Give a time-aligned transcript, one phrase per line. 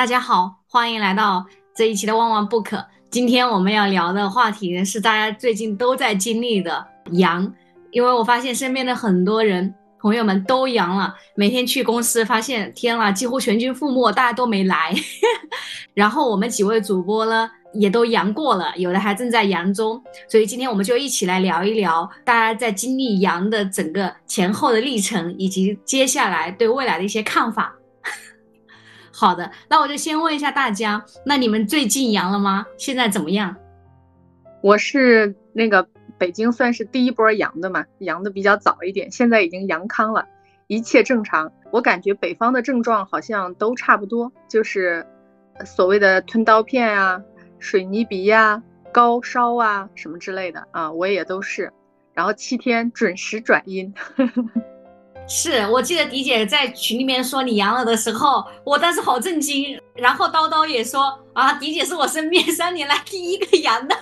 [0.00, 1.44] 大家好，欢迎来到
[1.76, 2.82] 这一期的万万不可。
[3.10, 7.52] 今天我们要聊的话题，是大家最近都在经历的阳，
[7.90, 14.94] 因为我发现身边的很多人朋友们都阳了，每天去公司发现，天啦，几乎全军覆没，大家都没来。
[15.92, 27.74] 然后我们几位主播呢，也都阳过了，有的还正在阳中，所以今天我们就一起来聊一聊大家在经历阳的整个前后的历程，以及接下来对未来的一些看法。
[29.20, 32.64] 好的，那我就先问一下大家，那你们最近阳了吗？
[32.78, 33.54] 现在怎么样？
[34.62, 40.24] 我是那个北京算是第一波阳的嘛，阳的比较早一点，现在已经阳康了，
[40.68, 41.52] 一切正常。
[41.70, 45.06] 我感觉北方的症状好像都差不多，就是
[45.66, 47.20] 所谓的吞刀片啊、
[47.58, 51.70] 水泥鼻呀、高烧啊什么之类的啊，我也都是，
[52.14, 53.92] 然后七天准时转阴。
[55.28, 59.80] 是我记得迪姐在群里面说你阳了的时候，我当时好震惊。
[59.94, 63.94] 然后叨叨也说啊，迪姐是我身边 三年来第一个阳的。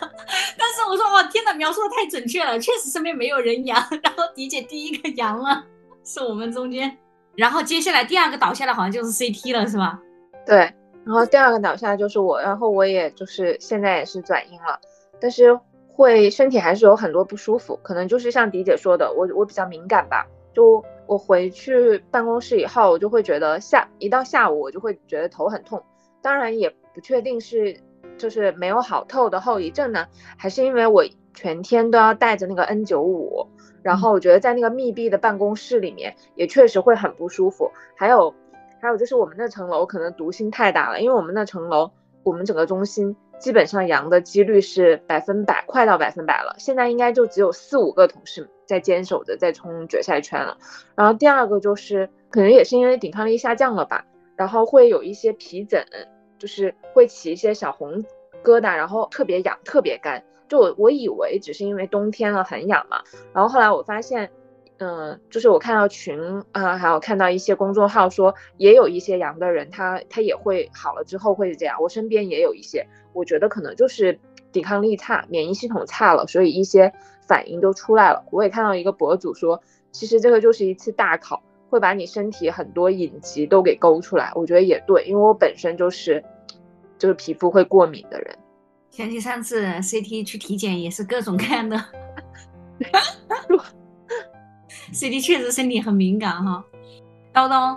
[0.57, 3.77] 但是我说哇，天哪，描述的太准确了，确实身边没有人阳。
[4.03, 5.65] 然后迪姐第一个阳了，
[6.05, 6.97] 是我们中间。
[7.35, 9.99] 然后接下来第二个倒下的好像就是 CT 了，是吧？
[10.47, 10.73] 对。
[11.05, 14.79] 然后第二个倒下就是我，然后我也就是现在也是转阴了，
[15.21, 20.83] 但是会身体还是有很多不舒服，可能就是像迪姐说的，我我比较敏感吧，就。
[21.09, 25.83] 我回去办公室以后，我就会觉得下一到下午，我就会觉得头很痛。
[26.21, 27.81] 当然也不确定是
[28.19, 33.47] 就是没有好透的后遗症呢，还是因为我全天都要带着那个 N95，
[33.83, 37.71] 然后我觉得在那个密闭的办公室里面也确实会很不舒服。
[37.97, 38.35] 还有
[38.79, 41.91] 还有就是我们那层楼可能毒性太大了，因为我们那层楼
[42.23, 46.57] 我们整个中心基本上阳的几率是百分百，快到百分百了。
[46.59, 48.51] 现在应该就只有四五个同事。
[48.69, 50.59] 在坚守着，在冲决赛圈了。
[50.95, 54.05] 然后第二个就是，可能也是因为抵抗力下降了吧，
[54.37, 55.85] 然后会有一些皮疹，
[56.39, 58.05] 就是会起一些小红
[58.45, 60.23] 疙瘩，然后特别痒，特别干。
[60.49, 63.03] 就我我以为只是因为冬天了很痒嘛，
[63.35, 64.31] 然后后来我发现，
[64.79, 71.77] 嗯，就是我看到群啊，还有看到一些公众号说，也有一些阳的人，他他也会好了之后会是这样。
[71.83, 74.19] 我身边也有一些，我觉得可能就是
[74.53, 76.93] 抵抗力差，免疫系统差了，所以一些。
[77.29, 79.61] 反应都出来了，我也看到一个博主说，
[79.93, 84.33] 其实这个就是一次大考，会把你身体很多隐疾都给勾出来。
[84.35, 86.25] 我觉得也对，因为我本身就是，
[86.97, 88.39] 就是皮肤会过敏的人。
[88.89, 91.77] 想起上次 CT 去体检也是各种各样的，
[94.95, 96.65] CT 确实身体很敏感哈。
[97.35, 97.77] 叨叨，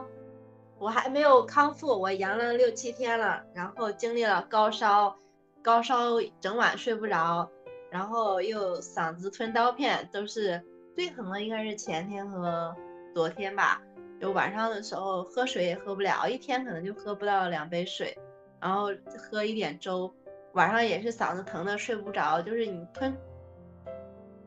[0.80, 5.14] 我还没有康复，我阳了六七天了，然后经历了高烧，
[5.62, 7.50] 高烧整晚睡不着。
[7.90, 10.62] 然后又嗓子吞刀片，都是
[10.96, 12.74] 最疼的，应该是前天和
[13.14, 13.82] 昨天吧。
[14.20, 18.18] 就晚上的时候喝水也喝不了，一天可能就喝不到两杯水，
[18.62, 20.10] 然后喝一点粥。
[20.54, 23.14] 晚上也是嗓子疼的睡不着，就是你吞，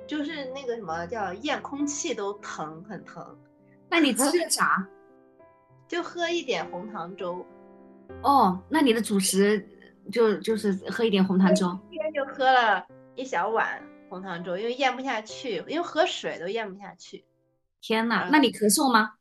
[0.07, 3.39] 就是那个什么叫咽空气都疼，很疼。
[3.91, 4.89] 那你 吃的啥？
[5.87, 7.45] 就喝一点红糖粥。
[8.23, 9.67] 哦，那你的主食
[10.11, 11.79] 就就是喝一点红糖粥。
[11.91, 12.85] 今天就喝了。
[13.17, 17.25] 一小碗红糖粥，因为咽不下去，因为喝水都咽不下去。
[17.81, 19.13] 天呐，那你咳嗽吗？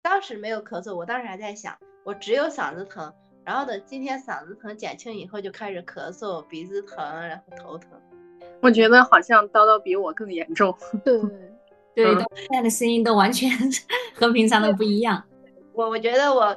[0.00, 3.12] 当时没有咳嗽，我当时还在想，我只有嗓子疼。
[3.44, 7.90] 然后等今天嗓子疼减轻以后，就开始咳嗽、鼻子疼，然后头疼。
[8.62, 10.72] 我觉得好像叨叨比我更严重。
[11.04, 11.20] 对
[11.94, 13.50] 对，现在的声音都完全
[14.14, 15.20] 和平常的不一样。
[15.72, 16.56] 我我觉得我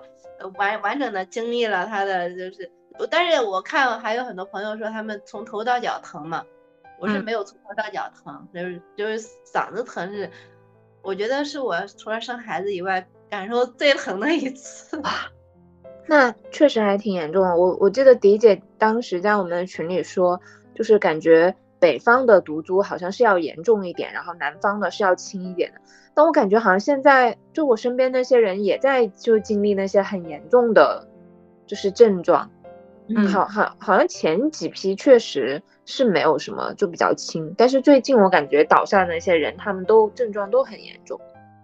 [0.58, 2.72] 完完整的经历了他的，就是，
[3.08, 6.44] 但是我看还有很多朋友说他们从头到脚疼嘛。
[7.02, 10.30] 我是没有从头到脚疼，就是就是嗓子疼是，
[11.02, 15.02] 我觉得是我除了生孩子以外感受最疼的一次。
[16.06, 17.56] 那确实还挺严重的。
[17.56, 20.42] 我我记得迪姐当时在我们群里说，
[20.76, 25.80] 就是感觉北方的毒株好像是要严重一点，然后南方的是要轻一点的。
[26.14, 31.08] 但我感觉好像现在就我身边那些人也在就经历那些很严重的，
[31.66, 32.52] 就是症状。
[33.16, 35.62] 嗯，好好好像前几批确实。
[35.92, 37.52] 是没有什么，就比较轻。
[37.58, 41.20] 但是最近我感觉倒下的那些人，他们都症状都很严重。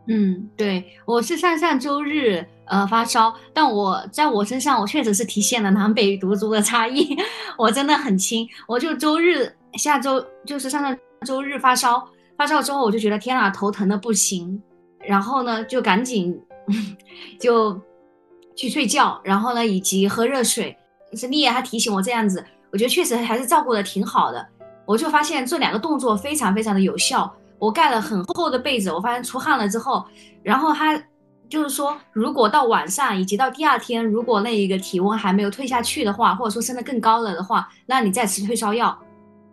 [0.08, 7.16] 嗯，对，我是上上周日呃发烧，但我在我身上，我确实是体现了南北毒株的差异。
[7.56, 14.60] 我真的很轻，我就周日下周就是上上周日发烧，发烧之后我就觉得天啊，头疼的不行，
[15.02, 16.36] 然后呢就赶紧
[17.40, 17.80] 就
[18.56, 20.76] 去睡觉，然后呢以及喝热水。
[21.16, 22.44] 是丽叶她提醒我这样子。
[22.72, 24.46] 我觉得确实还是照顾的挺好的，
[24.86, 27.34] 我就发现这两个动作非常非常的有效。
[27.58, 30.06] 我盖了很厚的被子，我发现出汗了之后，
[30.44, 31.02] 然后他
[31.48, 38.98] 就是说，如果到晚上以及到第二天，如果那一个体温还没有退下去的话，或者说升得更高了的话，那你再吃退烧药。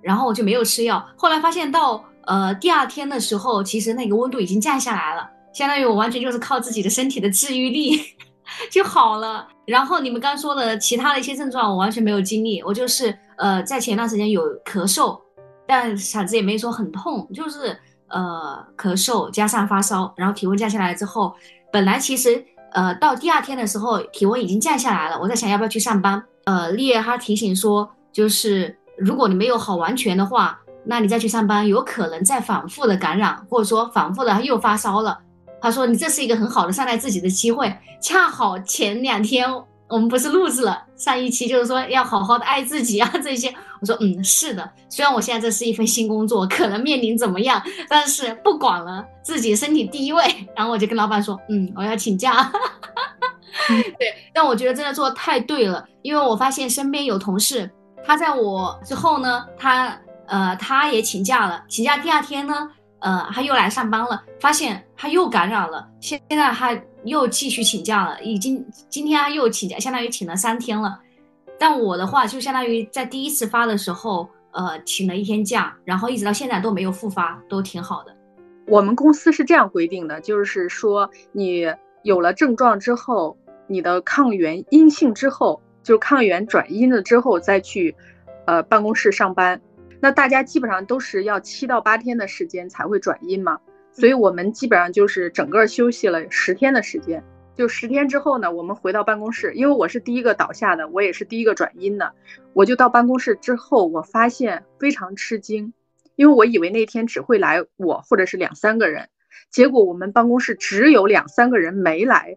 [0.01, 1.07] 然后我就没有吃药。
[1.17, 8.01] 后来发现到呃第二天的时候，其实那个温度已经降下来了，相当于我完全就是靠自己的身体的治愈力
[8.71, 9.47] 就好了。
[9.67, 12.63] 然后你们刚说的其他的一些症状，我完全没有经历。
[12.63, 15.21] 我就是呃在前段时间有咳嗽，
[15.67, 17.79] 但嗓子也没说很痛，就是
[18.09, 21.35] 呃咳嗽加上发烧，然后体温降下来之后。
[21.73, 25.19] 本来其实，呃，到第二天的时候，体温已经降下来了。
[25.19, 26.23] 我在想要不要去上班。
[26.45, 35.19] 呃，丽叶她提醒说，就是如果你没有好完全的话，那你再去上班，有可能再反复的感染，或者说反复的又发烧了。
[35.63, 37.73] 他说你这是一个很好的善待自己的机会。
[38.03, 39.49] 恰好前两天。
[39.89, 43.55] 我们不是录制了上一期，就是说要好好的爱自己啊，这些。
[43.79, 44.67] 我说，嗯，是的。
[44.89, 50.25] 虽然我现在这是一份新工作，可能面临怎么样，但是不管了，自己身体第一位。
[50.57, 52.51] 然后我就跟老板说，嗯，我要请假。
[53.69, 57.71] 对，但我觉得真的做的太对了，因为我发现身边有同事，
[58.03, 59.95] 他在我之后呢，他
[60.27, 62.71] 呃他也请假了，请假第二天呢，
[63.03, 66.81] 呃他又来上班了，发现他又感染了，现现在他。
[67.05, 71.01] 又继续请假了，已经今天他又请假，相当于请了三天了。
[71.59, 78.17] 但我的话就相当于在第一次发的时候，呃，请了一天假，然后一直到现在都没有复发，都挺好的。
[78.69, 81.65] 我们公司是这样规定的，就是说你
[82.05, 87.97] 有了症状之后，你的抗原阴性之后，就抗原转阴了之后再去，
[88.47, 89.61] 呃，办公室上班。
[90.03, 93.61] 那大家基本上都是要七到八天的时间才会转阴嘛。
[93.93, 97.23] 所以我们基本上就是整个休息了十天的时间，
[97.55, 102.13] 就十天之后呢，我们回到办公室，因为我是第一个倒下的，我也是第一个转阴的，
[102.53, 105.73] 我就到办公室之后，我发现非常吃惊，
[106.17, 109.09] 因为我以为那天只会来我或者是两三个人，
[109.51, 112.35] 结果我们办公室只有两三个人没来，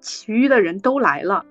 [0.00, 1.44] 其余的人都来了，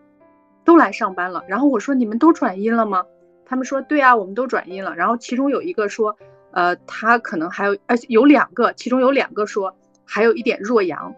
[0.66, 1.46] 都来上班了。
[1.48, 3.06] 然后我说你们都转阴了吗？
[3.46, 4.96] 他们说对啊，我们都转阴了。
[4.96, 6.18] 然后其中有一个说。
[6.52, 9.76] 呃，他可能还有，而且有两个，其中有两个说
[10.06, 11.14] 还有一点弱阳。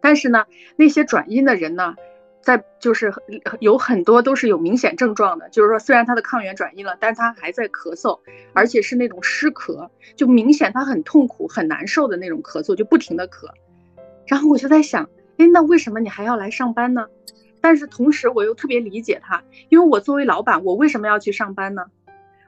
[0.00, 0.44] 但是呢，
[0.76, 1.96] 那些转阴的人呢，
[2.40, 3.12] 在就是
[3.58, 8.20] 有很多都是有明显症状的，就是说虽然他的抗原转阴了，但他还在咳嗽，
[8.52, 13.48] 而且是那种湿咳，就明显他很痛苦、很难受的那种咳嗽，就不停的咳。
[14.28, 17.08] 然后我就在想，哎，那为什么你还要来上班呢？
[17.62, 21.86] 但是同时我又特别理解他，因为我作为老板，我为什么要去上班呢？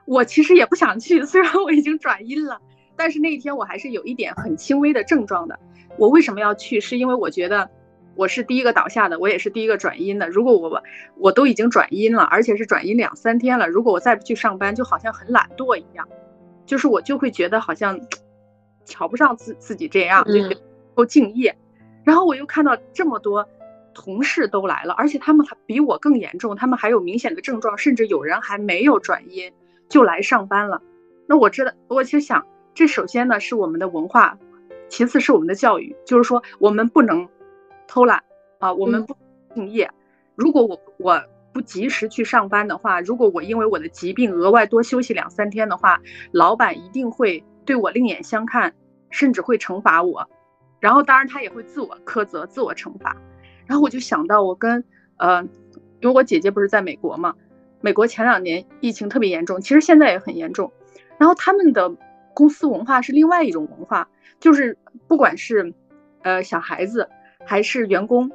[0.05, 2.61] 我其实也不想去，虽然我已经转阴了，
[2.95, 5.57] 但是那一天我还是有一点很轻微的症状的。
[5.97, 6.79] 我为什么要去？
[6.79, 7.69] 是因为我觉得
[8.15, 10.29] 我是第一个倒下的，我也是第一个转阴的。
[10.29, 10.83] 如果我
[11.17, 16.07] 我都已经转阴了，而且是转阴两三天了，如果我再不去上班，就好像很懒惰一样，
[16.65, 17.99] 就是我就会觉得好像
[18.83, 20.33] 瞧不上自自己这样，就
[20.93, 21.57] 不敬业。
[22.03, 23.47] 然后我又看到这么多
[23.95, 29.51] 同事都来了，而且他们还比我更严重，他们还有明显的症状，甚至有人还没有转阴。
[29.87, 30.81] 就来上班了，
[31.27, 34.35] 那我知道，我其实想，这首先呢是我们的文化，
[34.89, 37.29] 其次是我们的教育，就是说我们不能
[37.87, 38.23] 偷懒
[38.57, 39.15] 啊，我们不
[39.53, 39.89] 敬业。
[40.35, 46.01] 如果我我不及时去上班的话，如果我因为我的疾病额外多休息两三天的话，
[46.31, 48.73] 老板一定会对我另眼相看，
[49.11, 50.27] 甚至会惩罚我。
[50.79, 53.15] 然后当然他也会自我苛责、自我惩罚。
[53.65, 54.83] 然后我就想到我跟
[55.17, 55.41] 呃，
[56.01, 57.35] 因为我姐姐不是在美国嘛。
[57.81, 60.71] 美国前两年疫情特别严重，其实现在也很严重。
[61.17, 61.95] 然后他们的
[62.33, 65.73] 公司文化是另外一种文化，就是不管是
[66.23, 67.07] 呃小孩子
[67.45, 68.31] 还是员工，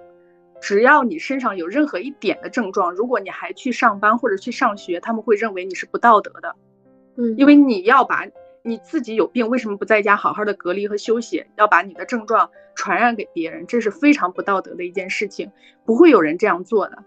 [0.61, 6.55] 只要你身上有任何一点的症状，如果你还去上班或者去上学，他们会认为你是不道德的。
[7.17, 8.25] 嗯，因为你要把
[8.62, 11.45] 你自己有病，为什么不在家好好的隔离和休息？
[11.57, 15.50] 要把你的症状传染给别人，这是非常不道德的一件事情，
[15.85, 17.05] 不会有人这样做的。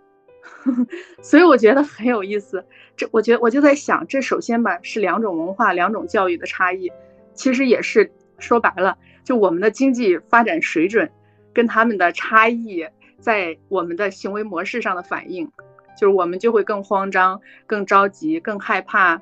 [1.22, 2.66] 所以我觉得很有意思，
[2.98, 6.92] 这我觉得我就在想，这首先吧是两种文化、两种教育的差异，
[7.34, 11.12] 其实也是说白了，就我们的经济发展水准
[11.54, 12.86] 跟他们的差异，
[13.20, 15.50] 在我们的行为模式上的反应，
[15.98, 19.22] 就是我们就会更慌张、更着急、更害怕，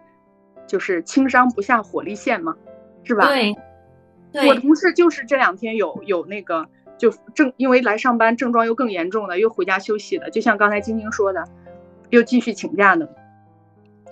[0.71, 2.55] 就是轻伤不下火力线嘛，
[3.03, 3.27] 是吧？
[4.31, 6.65] 对，我同事就是这两天有有那个。
[6.97, 11.43] 就症因为来上班症状又更严重的，又回家休息的，就像刚才晶晶说的，
[12.11, 13.09] 又继续请假的。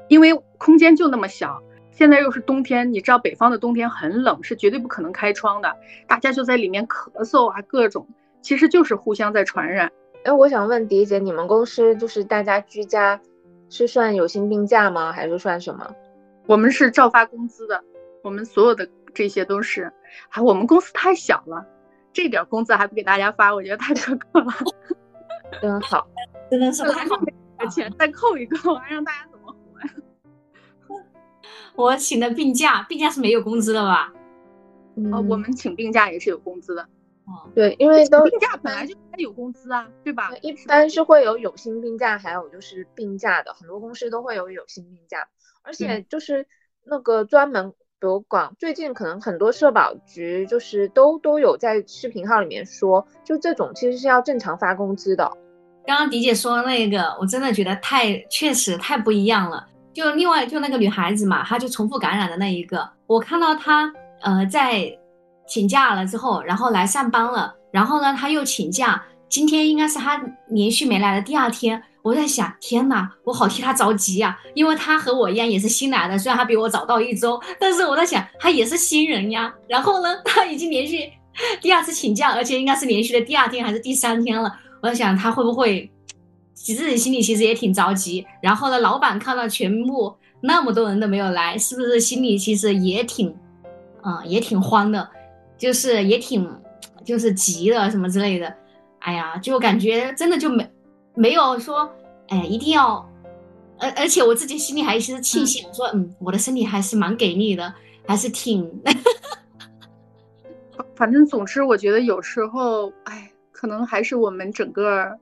[0.07, 1.61] 因为空间就那么小，
[1.91, 8.07] 现在又是冬天，你知道北方的冬天很冷，是绝对不可能开窗的，大家就在里面咳嗽啊，各种，
[8.41, 9.91] 其实就是互相在传染。
[10.23, 13.21] 哎，我想问迪姐，你们公司就是大家居家
[13.69, 15.11] 是算有薪病假吗？
[15.11, 15.93] 还是算什么？
[16.49, 17.83] 我们是照发工资的，
[18.23, 19.93] 我们所有的这些都是，
[20.29, 21.63] 还我们公司太小了。
[22.11, 24.51] 这点工资还不给大家发，我觉得太可靠了。
[25.61, 26.07] 真好，
[26.49, 27.21] 真的是太好。
[27.55, 31.05] 把钱再扣一扣，还让大家怎么活呀？
[31.77, 34.11] 我请的病假，病假是没有工资的吧？
[35.13, 36.81] 哦，我们请病假也是有工资的。
[37.25, 40.31] 哦，对，因为都病假本来就应该有工资啊，对吧？
[40.41, 45.27] 一般是会有有薪病假，还有就是病假的，很多公司都会有有薪病假，
[45.61, 46.45] 而且就是
[46.85, 47.75] 那个专门，比
[48.07, 55.31] 如广最近可能很多社保局就是都都有在视频号里面说，就这种其实是要正常发工资的。
[55.85, 59.67] 刚刚迪姐说的那个，我真的觉得太确实太不一样了。
[59.91, 64.85] 就另外就那个女孩子嘛，她就重复感染的那一个，我看到她呃在
[65.47, 71.81] 请假了之后，然后来上班了，然后呢她又请假，今天应该是她连续没来的第二天。
[72.01, 79.53] 我在想，天呐，我好替他着急呀，因为他和我一样也是新来的，虽然他比我早到一周，但是我在想他也是新人呀。
[79.67, 81.11] 然后呢， 他已经连续
[81.61, 84.53] 第二次请假，而且应该是连续的第二天还是第三天了。
[84.81, 85.91] 我在想他会不会，
[86.53, 88.25] 其实自己心里其实也挺着急。
[88.41, 93.35] 然后呢，老板看到全部那么多人都没有来，是不是心里其实也挺，
[94.03, 95.09] 嗯，也挺慌的，
[95.57, 96.49] 就是也挺，
[97.03, 98.55] 就是急了什么之类的。
[98.99, 100.65] 哎呀，就感觉真的就没
[101.19, 101.93] 没有说，
[102.29, 103.05] 哎，一定要，
[103.77, 107.73] 而而且我自己心里还是庆幸，我说嗯，我的身体还是蛮给力的，
[108.07, 108.81] 还是挺，
[110.95, 113.29] 反正总之我觉得有时候，哎。
[113.51, 115.19] 可能还是我们整个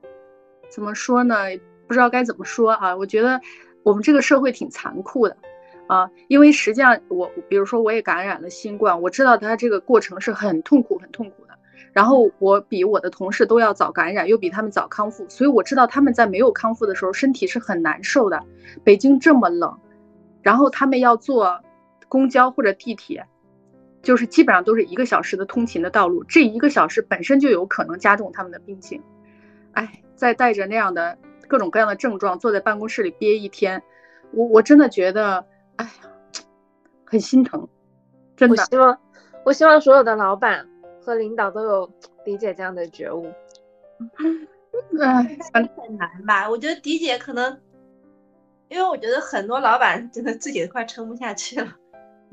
[0.70, 1.34] 怎么说呢？
[1.88, 2.94] 不知道该怎么说啊。
[2.94, 3.40] 我觉得
[3.82, 5.36] 我们这个社会挺残酷的
[5.88, 11.47] 啊，因为实际上我，比如说我也感染了新冠，我知道它这个过程是很痛苦、很痛苦。
[11.92, 18.42] 然后我比我的同事都要早感染，又比他们早康复，所以我知道他们在没有康复的时候身体是很难受的。
[18.84, 19.78] 北京这么冷，
[20.42, 21.60] 然后他们要坐
[22.08, 23.26] 公交或者地铁。
[24.00, 29.02] 就是基本上都是一个小时的通勤的道路，这一个小时本身就有可能加重他们的病情。
[29.72, 31.18] 哎，再带着那样的
[31.48, 33.82] 各种各样的症状坐在办公室里憋一天，
[34.30, 35.44] 我我真的觉得，
[35.76, 35.90] 哎呀，
[37.04, 37.68] 很心疼。
[38.36, 38.98] 真的，我希望
[39.44, 40.67] 我希望所有的老板
[41.08, 41.90] 和领导都有
[42.22, 43.32] 迪姐这样的觉悟。
[45.00, 46.48] 哎，很难吧？
[46.48, 47.58] 我觉得迪姐可能，
[48.68, 51.66] 因为我觉得很多老板真的自己都快撑不下去了。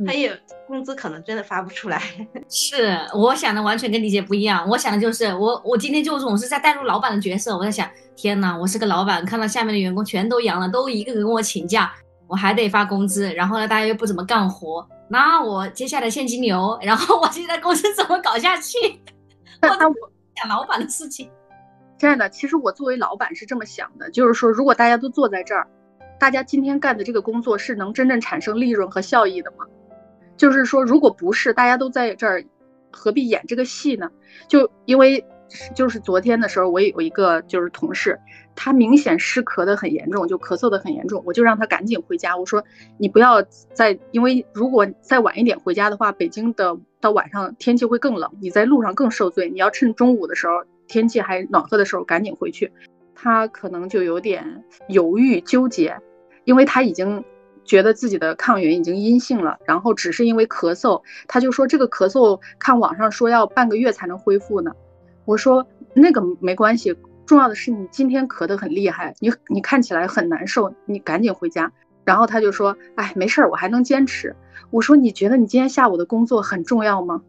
[0.05, 2.01] 他也工资可能真的发不出来，
[2.51, 4.67] 是我想的完全跟李姐不一样。
[4.67, 11.93] 我想的就是我我今天就总是在带入老板的角色，我在想，天呐，我是个老板，看到下面的员工全都阳了，都一个个跟我请假，
[12.27, 18.77] 我还得发工资，然后呢，大家又不怎么干活，那我接下来现金流， 然后我现在公司怎么搞下去？
[19.61, 19.95] 那我
[20.35, 21.29] 想老板的事情，
[21.97, 25.67] 亲爱的，其实我作为老板是这么想的，就是说，如果大家都坐在这儿，
[26.19, 29.65] 大家今天干的这个工作是能真正产生利润和效益的吗？
[30.37, 32.43] 就是说，如果不是大家都在这儿，
[32.91, 34.09] 何必演这个戏呢？
[34.47, 35.23] 就因为，
[35.73, 38.19] 就是昨天的时候，我有一个就是同事，
[38.55, 42.35] 他明显湿咳的很严重，就咳嗽的很严重，我就让他赶紧回家。
[42.35, 42.63] 我说
[42.97, 43.41] 你不要
[43.73, 49.49] 再，因为如果再晚一点回家的话，北京的到晚上天气会更冷，你在路上更受罪。
[49.49, 50.53] 你要趁中午的时候
[50.87, 52.71] 天气还暖和的时候赶紧回去。
[53.13, 55.97] 他可能就有点犹豫纠结，
[56.43, 57.23] 因为他已经。
[57.67, 64.71] 觉得自己的抗原已经阴性了，然后只是因为咳嗽，他就说这个咳嗽看网上说要半个月才能恢复呢。
[65.25, 71.71] 我说那个没关系，重要的是你今天咳得很厉害，你你看起来很难受，你赶紧回家。
[72.03, 74.35] 然后他就说，哎，没事儿，我还能坚持。
[74.69, 77.23] 我说你觉得你今天下午的工作很重要吗？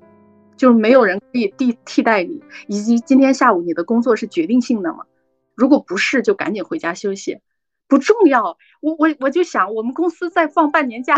[0.56, 5.04] 就是没有人可以替替代你，以及今天下午你的工作是决定性的吗？
[5.54, 7.40] 如果不是，就赶紧回家休息。
[7.88, 11.16] 不重要，我我我就想，我们公司再放半年假，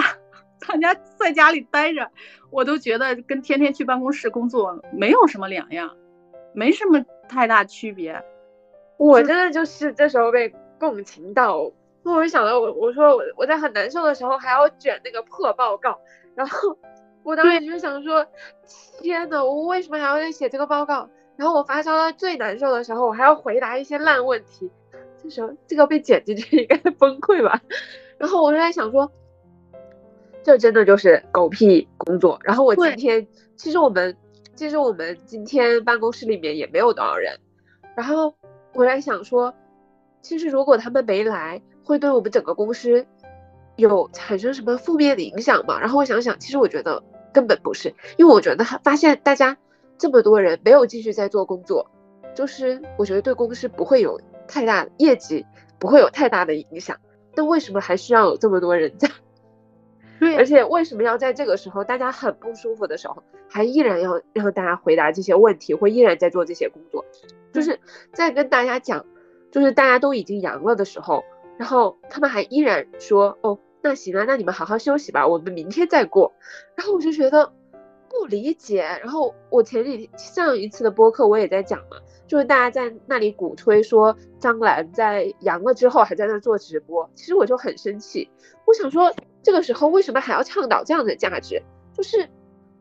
[0.66, 2.10] 大家在家里待着，
[2.50, 5.96] 我都觉得跟天天去办公室工作没有什么两样，
[6.58, 8.20] 没什么太大区别。
[8.96, 11.56] 我真的就是这时候被共情到，
[12.02, 16.00] 我就想到我我说我我在很难受的时候还要卷那个破报告，
[16.34, 16.76] 然后
[17.22, 18.26] 我当时就想说，
[19.00, 21.08] 天呐，我为什么还要写这个报告？
[21.36, 24.68] 然后我发烧到最难受的时候，我还要回答一些烂问题。
[25.22, 27.62] 这时候这个被剪进去应该崩溃吧？
[28.18, 29.12] 然后我就在想说，
[30.42, 32.40] 这真的就是狗屁工作。
[32.42, 34.16] 然后我今天其实我们
[34.58, 37.38] 其实我们今天办公室里面也没有多少人。
[37.94, 38.34] 然后
[38.74, 39.54] 我在想说，
[40.20, 43.06] 其实如果他们没来，会对我们整个公司
[43.76, 45.78] 有产生什么负面的影响吗？
[45.78, 47.00] 然后我想想，其实我觉得
[47.32, 49.56] 根本不是，因为我觉得发现大家
[49.96, 51.88] 这么多人没有继续在做工作，
[52.34, 54.20] 就是我觉得对公司不会有。
[54.48, 55.44] 太大业绩
[55.78, 56.96] 不会有太大的影响，
[57.34, 59.08] 但为什么还需要有这么多人在？
[60.18, 67.04] 对，而且为什么要在这个时候大家很不舒服的时候，还依然要让大家回答这些问题，或依然在做这些工作？
[67.52, 67.78] 就是
[68.12, 69.06] 在跟大家讲，
[69.50, 71.24] 就是大家都已经阳了的时候，
[71.56, 76.32] 然后他们还依然说，哦，那行啊，那你们好好休息吧，我们明天再过。
[76.74, 77.52] 然后我就觉得
[78.08, 78.82] 不理解。
[78.82, 81.96] 然后我前几上一次的播客我也在讲嘛。
[82.26, 88.28] 就是大家在那里鼓吹说张兰在阳了之后还在那做直播，其实我就很生气。
[88.66, 89.10] 我想说，
[89.42, 91.62] 这个时候为什么还要倡导这样的价值？
[91.92, 92.28] 就是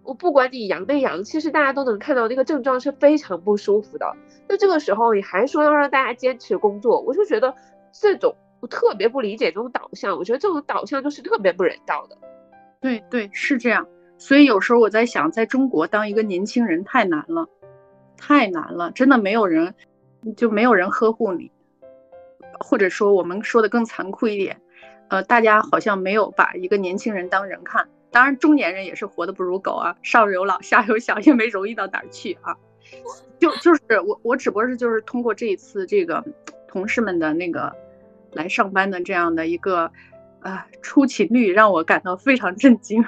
[0.03, 4.15] 我不管你阳没阳，其实大家都能看到那个症状是非常不舒服的。
[4.47, 7.53] 那这个时候你还说要让大家坚持工作，我就觉得
[7.91, 10.17] 这种我特别不理解这种导向。
[10.17, 12.17] 我觉得这种导向就是特别不人道的。
[12.79, 13.87] 对对，是这样。
[14.17, 17.47] 所以有时候我在想，在中国当一个年轻人太难了。
[18.19, 19.75] 太难了，真的没有人，
[20.35, 21.51] 就没有人呵护你，
[22.59, 24.59] 或者说我们说的更残酷一点，
[25.09, 27.87] 呃，大家好像没有把一个年轻人当人看。
[28.11, 32.55] 当然，中年人也是活得不如狗啊，上有老下有小，也没容易到哪儿去啊。
[33.39, 36.23] 就就是我我只不过是就是通过这一次这个
[36.67, 37.73] 同事们的那个
[38.33, 39.91] 来上班的这样的一个
[40.41, 43.03] 啊出勤率，让我感到非常震惊。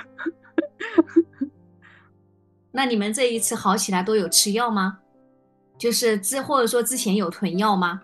[2.71, 4.99] 那你们这一次好起来都有吃药吗？
[5.77, 8.01] 就是之或者说之前有囤药吗？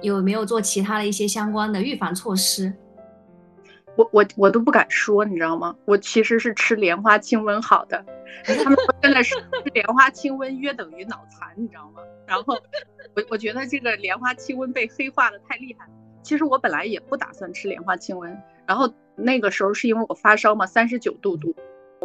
[0.00, 2.72] 有没有做其他的一些相关的预防措施？
[3.96, 5.76] 我我我都不敢说，你知道吗？
[5.84, 8.04] 我其实是吃莲花清瘟好的。
[8.64, 12.02] 他们真的是吃莲花清瘟约等于脑残，你知道吗？
[12.26, 12.54] 然后
[13.14, 15.86] 我我觉得这个莲花清瘟被黑化的太厉害。
[16.22, 21.52] 其实我本来也不打算吃莲花清瘟，然后那个时候是因为我发烧嘛，三十九度多。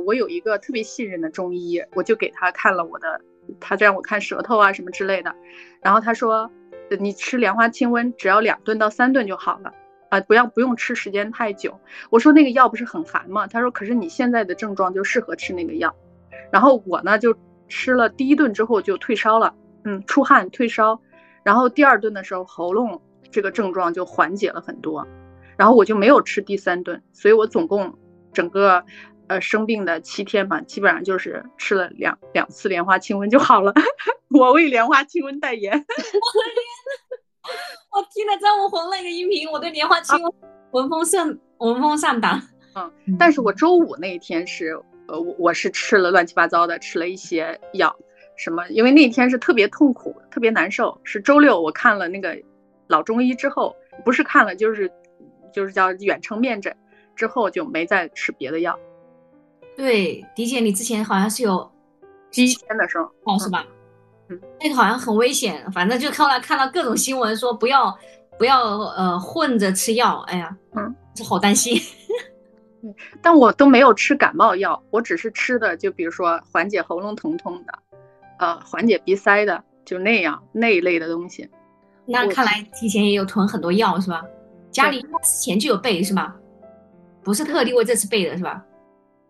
[0.05, 3.21] 我有一个特别信任的中医，我就给他看了我的，
[3.59, 5.35] 他让我看舌头啊什么之类的，
[5.81, 6.51] 然后他说，
[6.99, 9.73] 你吃莲花清瘟只要两顿到三顿就好了，
[10.09, 11.79] 啊，不要不用吃时间太久。
[12.09, 13.47] 我说那个药不是很寒吗？
[13.47, 15.95] 他说可是你现在的症状就适合吃那个药。
[16.51, 17.35] 然后我呢就
[17.67, 21.01] 吃了第一顿之后就退烧了，嗯，出汗退烧，
[21.43, 25.07] 然后第二顿的时候喉咙这个症状就缓解了很多，
[25.57, 27.97] 然后我就没有吃第三顿，所以我总共
[28.33, 28.83] 整个。
[29.29, 33.73] 呃，生病的七天嘛，基本上就是吃了两两次莲花清瘟就好了。
[34.31, 35.83] 我为莲花清瘟代言。
[37.97, 40.31] 我听了张武红那个音频，我对莲花清瘟
[40.69, 42.39] 闻风丧闻风丧胆。
[42.75, 47.95] 嗯，但是我周五那一天是，呃，我我是吃了乱七八糟的，吃了一些药，
[48.35, 50.95] 什么，因为那天是特别痛苦，特别难受。
[51.03, 52.37] 是周六我看了那个
[52.85, 54.91] 老中医之后，不是看了，就是
[55.51, 56.77] 就是叫远程面诊
[57.15, 58.77] 之后，就没再吃别的药。
[59.75, 61.71] 对，迪姐，你之前好像是有
[62.29, 63.65] 七天的时候，哦，是吧？
[63.67, 63.76] 嗯，
[64.59, 67.97] 那个好像很危险，反正就看到看到各种新闻说不要
[68.37, 71.79] 不要呃混着吃药，哎呀，嗯，就好担心。
[73.21, 77.73] 但我都没有吃感冒药，我只是吃的，就比如说缓解喉咙疼痛的，
[78.39, 81.49] 呃，缓解鼻塞的，就那样那一类的东西。
[82.05, 84.23] 那看来提前也有囤很多药是吧？
[84.71, 85.07] 家里之
[85.41, 86.35] 前就有备是吧？
[87.23, 88.63] 不是特地为这次备的是吧？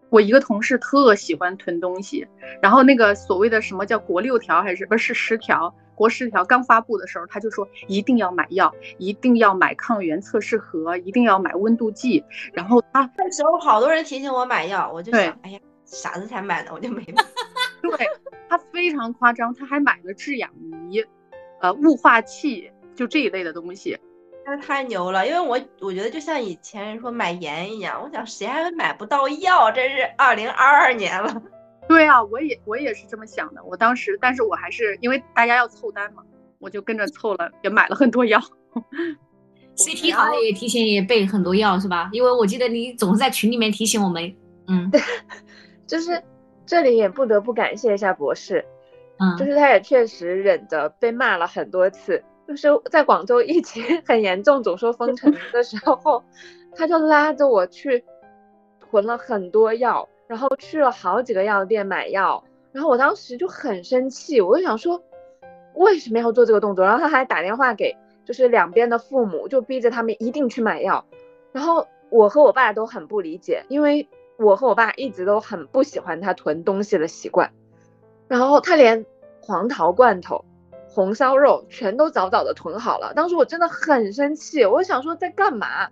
[0.10, 2.28] 我一个同事特喜欢囤东西，
[2.62, 5.74] 然后那个所谓的什么叫国六条还是不是十条？
[5.96, 12.24] 国十条刚发布的时候，他就说一定要买药，一定要买抗原测试盒，一定要买温度计。
[12.54, 17.24] 然后他那时候好多人提醒我买药，我就想，哎呀，傻子才买的，我就没买。
[17.82, 18.08] 对
[18.48, 20.52] 他非常夸张，他还买了制氧
[20.92, 21.04] 仪，
[21.62, 23.98] 呃，雾化器，就这一类的东西。
[24.50, 29.70] 那太牛了，因为我我觉得就像以前说买盐一样，我想谁还买不到药？
[29.70, 31.44] 这是二零二二年了。
[31.86, 33.62] 对啊，我也我也是这么想的。
[33.66, 36.24] 我当时，但是我还是因为大家要凑单嘛，
[36.60, 38.40] 我就跟着凑了，也买了很多药。
[39.76, 42.10] CT 好像也提前也备很多药是吧？
[42.14, 44.34] 因为我记得你总是在群里面提醒我们。
[44.70, 44.90] 嗯，
[45.86, 46.24] 就是
[46.66, 48.66] 这里也不得不感谢一下博士，
[49.20, 52.24] 嗯，就是他也确实忍着被骂了很多次。
[52.48, 56.24] 就是在广州疫情 很严重，总说封城的时候，
[56.74, 58.06] 他就拉着我去
[58.80, 65.04] 囤了很多药，然后去了好几个药店买药，然后我当时就很生气，我就想说
[65.76, 66.86] 为什么要做这个动作？
[66.86, 71.04] 然后他还打电话给就是两边的父母，就逼着他们一定去买药。
[71.52, 74.08] 然后我和我爸都很不理解，因为
[74.38, 77.52] 我和我爸一直都很不喜欢他囤东西的习惯，
[78.30, 79.06] 然后他连
[79.42, 80.46] 黄桃罐头。
[80.98, 85.90] 红烧肉全都早早的囤好了，当时我真的很生气，我想说在干嘛，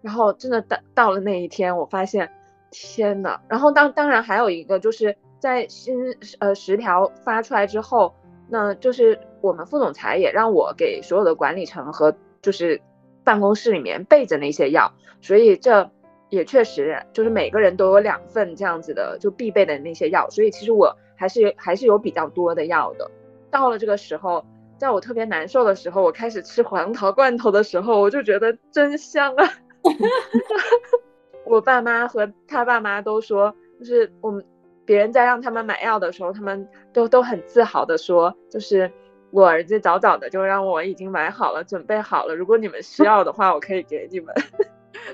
[0.00, 2.30] 然后真的到到了那一天，我发现
[2.70, 5.96] 天呐，然后当当然还有一个就是在新
[6.38, 8.14] 呃十条发出来之后，
[8.48, 12.80] 那就是我们副总裁也让我给所有的管理层和就是
[13.24, 15.90] 办公室里面备着那些药，所以这
[16.28, 23.10] 也确实就是每个人都有两份这样子的就必备的那些药，所以其实我还是还是有比较多的药的。
[23.50, 24.44] 到了这个时候，
[24.78, 29.48] 在我特别难受的时候，我开始吃黄桃罐头的时候，我就觉得真香啊！
[31.46, 34.44] 我爸妈和他爸妈都说，就是我们
[34.84, 38.90] 别人在让他们买药的时候，他们都都很自豪的说，就是
[39.30, 44.34] 我儿子早早的就让我已经买好了，准备好了，如果你们需要的话，我可以给你们。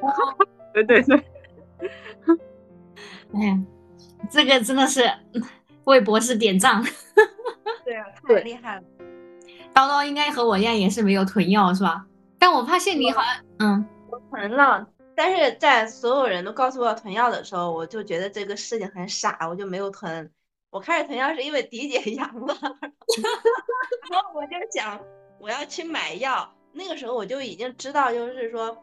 [0.75, 1.17] 对对对，
[3.35, 3.59] 哎呀，
[4.29, 5.03] 这个真的是
[5.85, 6.83] 为博士点赞。
[7.85, 8.83] 对啊，太厉害了。
[9.75, 12.07] 叨叨应该和我一样也是没有囤药是吧？
[12.39, 20.31] 但我发现你好像嗯，我囤了，但是在所有人都告诉我要囤药的时候，我就觉得这个事情很傻，我就没有囤。
[20.71, 22.55] 我开始囤药是因为迪姐阳了，
[24.11, 25.01] 然后我就想
[25.41, 26.51] 我要去买药。
[26.73, 28.77] 那个时候我就已经知道，就是说。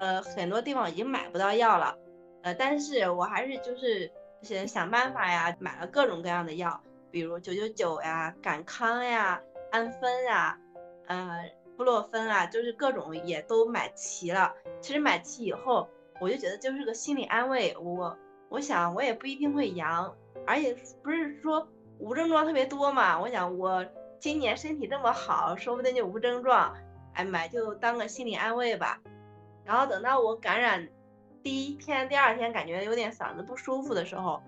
[0.00, 1.94] 呃，很多地方已经买不到药了，
[2.42, 4.10] 呃，但是我还是就是
[4.42, 10.58] 想想办法呀，买了各种各样的药，比如九九九呀、感康呀、安芬呀，
[11.06, 14.52] 呃，布洛芬啊，就是各种也都买齐了。
[14.80, 15.88] 其实买齐以后，
[16.20, 17.76] 我就觉得就是个心理安慰。
[17.78, 18.16] 我
[18.48, 20.14] 我想我也不一定会阳，
[20.46, 23.20] 而且不是说无症状特别多嘛。
[23.20, 23.84] 我想我
[24.18, 26.74] 今年身体这么好，说不定就无症状，
[27.14, 29.00] 哎，买就当个心理安慰吧。
[29.64, 30.88] 然后等到我感染
[31.42, 34.42] 第一天、第二天，感觉有点嗓子不舒服的时候，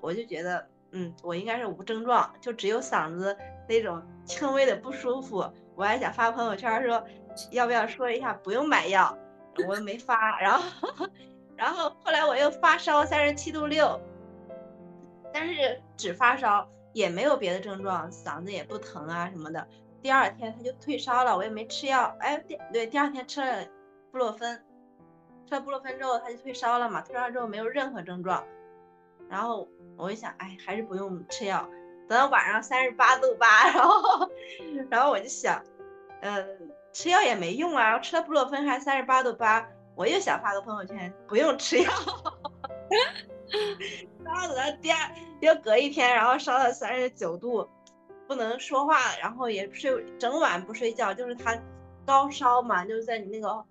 [0.00, 3.36] 我就觉得，嗯，我应该是无症状，就只有嗓子
[3.68, 5.44] 那种轻微的不舒服。
[5.74, 7.04] 我还想发朋友圈说，
[7.50, 9.16] 要不要说一下不用买药，
[9.68, 10.40] 我又没发。
[10.40, 11.08] 然后，
[11.56, 14.00] 然后后来我又发烧三十七度六，
[15.32, 19.66] 但是只发烧，也没有别的症状，嗓子也不疼啊什么的。
[20.00, 22.14] 第二天他就退烧了，我也没吃药。
[22.20, 23.66] 哎，对对，第二天吃了。
[24.12, 24.64] 布洛芬，
[25.46, 27.00] 吃了布洛芬之后，他就退烧了嘛。
[27.02, 28.44] 退烧之后没有任何症状，
[29.28, 31.68] 然后我就想，哎，还是不用吃药。
[32.08, 34.30] 等到晚上三十八度八， 然后，
[34.90, 35.62] 然后我就想，
[36.20, 37.98] 嗯，吃药也没用啊。
[37.98, 41.90] 吃了布洛芬还三十八度八，我又想发个朋友圈，不用吃药。
[44.24, 44.98] 然后等到第二
[45.40, 47.68] 又隔一天，然后烧到三十九度，
[48.26, 51.56] 不能说话，然后也睡整晚不睡觉，就是他
[52.04, 53.64] 高烧嘛，就是在你那个。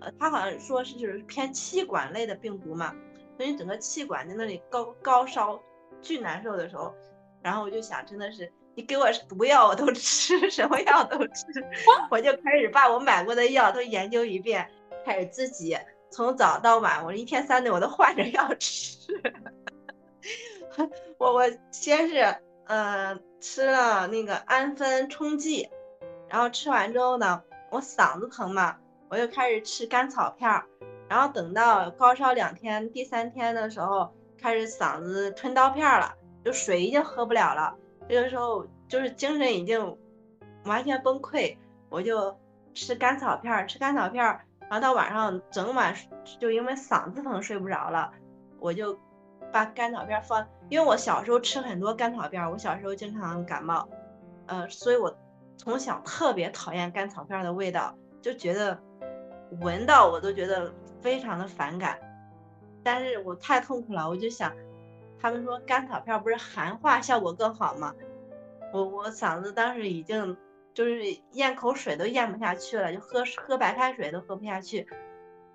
[0.00, 2.94] 呃，他好像说是就是偏气管类的病毒嘛，
[3.36, 5.60] 所以整个气管在那里高高烧，
[6.02, 6.94] 巨难受的时候，
[7.42, 11.44] 然后我就想，真的是你给我毒药我都 吃，什么药都吃，
[12.10, 14.68] 我就开始把我买过的药都研究一遍，
[15.04, 15.76] 开始自己
[16.10, 18.98] 从早到晚，我一天三顿我都换着药吃。
[21.18, 25.68] 我我先是嗯吃了那个安芬冲剂，
[26.28, 28.78] 然后吃完之后呢，我嗓子疼嘛。
[29.08, 30.64] 我就开始吃甘草片儿，
[31.08, 36.12] 然后等到高烧两天，第三天的时候开始嗓子吞刀片了，
[36.44, 37.74] 就水已经喝不了了。
[38.08, 39.96] 这个时候就是精神已经
[40.64, 41.56] 完全崩溃，
[41.88, 42.36] 我就
[42.74, 45.94] 吃甘草片儿，吃甘草片儿，然后到晚上整晚
[46.40, 48.12] 就因为嗓子疼睡不着了，
[48.58, 48.98] 我就
[49.52, 53.88] 把甘草片放，因为我小时候吃很多甘草片儿，我小时候经常感冒，
[54.46, 55.16] 呃，所以我
[55.56, 58.76] 从小特别讨厌甘草片的味道，就觉得。
[59.60, 61.96] 闻到我都觉得非常的反感，
[62.82, 64.52] 但是我太痛苦了，我就想，
[65.20, 67.94] 他们说甘草片不是含化效果更好吗？
[68.72, 70.36] 我我嗓子当时已经
[70.74, 74.84] 就是咽口水都咽不下去了，就喝喝白开水都喝不下去，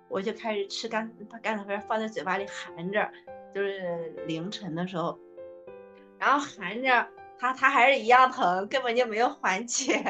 [0.08, 3.10] 我就开始吃甘把甘草片放在嘴巴里含着，
[3.54, 5.18] 就是凌晨的时候，
[6.18, 7.06] 然后含着
[7.38, 10.02] 它它还是一样疼，根本就没有缓解，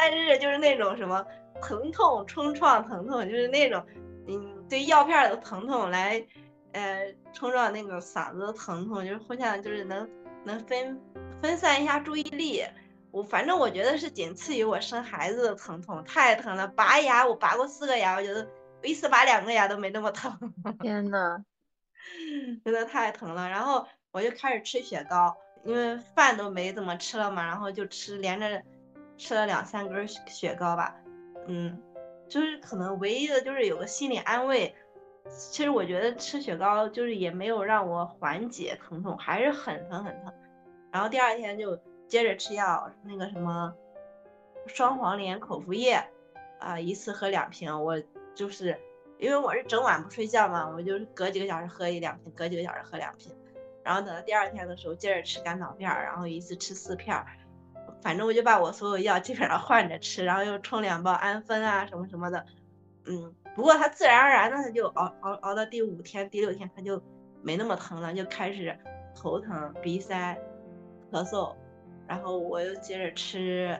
[0.00, 1.22] 但是就是那种什么。
[1.62, 3.84] 疼痛冲撞疼痛就是那种，
[4.26, 6.24] 嗯，对药片的疼痛来，
[6.72, 10.08] 呃，冲撞那个嗓子的疼痛，就是互相就是能
[10.42, 10.98] 能分
[11.42, 12.64] 分散一下注意力。
[13.10, 16.66] 我反正我觉得是仅次于我生孩子的疼痛，太疼了。
[16.66, 18.48] 拔牙我拔过四个牙，我觉得
[18.82, 20.34] 我一次拔两个牙都没那么疼。
[20.80, 21.44] 天呐，
[22.64, 23.50] 真的太疼了。
[23.50, 28.62] 然后我就开始吃雪糕，因为饭都没怎么吃了嘛，然后就吃连着
[29.20, 30.96] 吃了两三根雪糕吧。
[31.46, 31.78] 嗯，
[32.26, 34.74] 就是可能唯一的就是有个心理安慰。
[35.28, 40.32] 其实我觉得吃雪糕就是也没有让我缓解疼痛，还是很疼很疼。
[40.90, 41.78] 然后第二天就
[42.08, 43.74] 接着吃药，那个什么
[44.66, 46.02] 双黄连口服液
[46.58, 47.84] 啊，一次喝两瓶。
[47.84, 48.02] 我
[48.34, 48.76] 就是
[49.18, 53.36] 因为我是整晚不睡觉嘛，我就是隔几个小时喝一两瓶，隔几个小时喝两瓶。
[53.84, 57.14] 然后等到第二天的时候，接着吃甘草片，然后一次吃四片。
[58.02, 62.44] 反正我就把我所有药基本上换着吃，然后又冲两包安芬啊什么什么的，
[63.06, 67.02] 嗯，不过它自然而然的，它就熬熬熬到第五天、第六天，它就
[67.42, 68.76] 没那么疼了，就开始
[69.14, 70.38] 头疼、鼻塞、
[71.10, 71.54] 咳嗽，
[72.06, 73.78] 然后我又接着吃，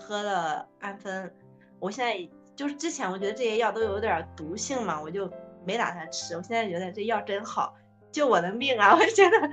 [0.00, 1.34] 喝了安芬。
[1.78, 5.30] 我现在就是之前我觉得这些药都有点毒性嘛，我就
[5.64, 6.34] 没打算吃。
[6.34, 7.74] 我现在觉得这药真好，
[8.10, 8.94] 救我的命啊！
[8.94, 9.50] 我觉得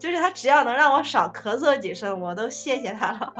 [0.00, 3.34] 就是他只要能让我少咳嗽几声，我都谢谢他了。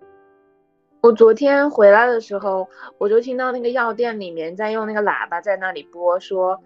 [1.02, 6.58] 我昨天回来的时候，我就听到那个药店里面在用那个喇叭在那里播，说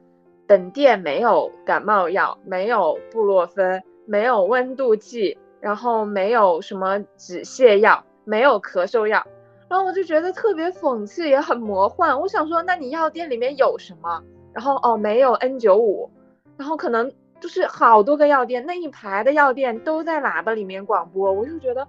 [0.47, 9.27] 本店没有感冒药，没有布洛芬，没有温度计，然后没有什么止泻药，没有咳嗽药。
[9.69, 12.19] 然后我就觉得特别讽刺，也很魔幻。
[12.21, 14.23] 我想说，那你药店里面有什么？
[14.53, 16.09] 然后哦，没有 N 九五，
[16.57, 21.87] 然后可能就是好多个药店，那一排的药店都在喇叭里面广播，我就觉得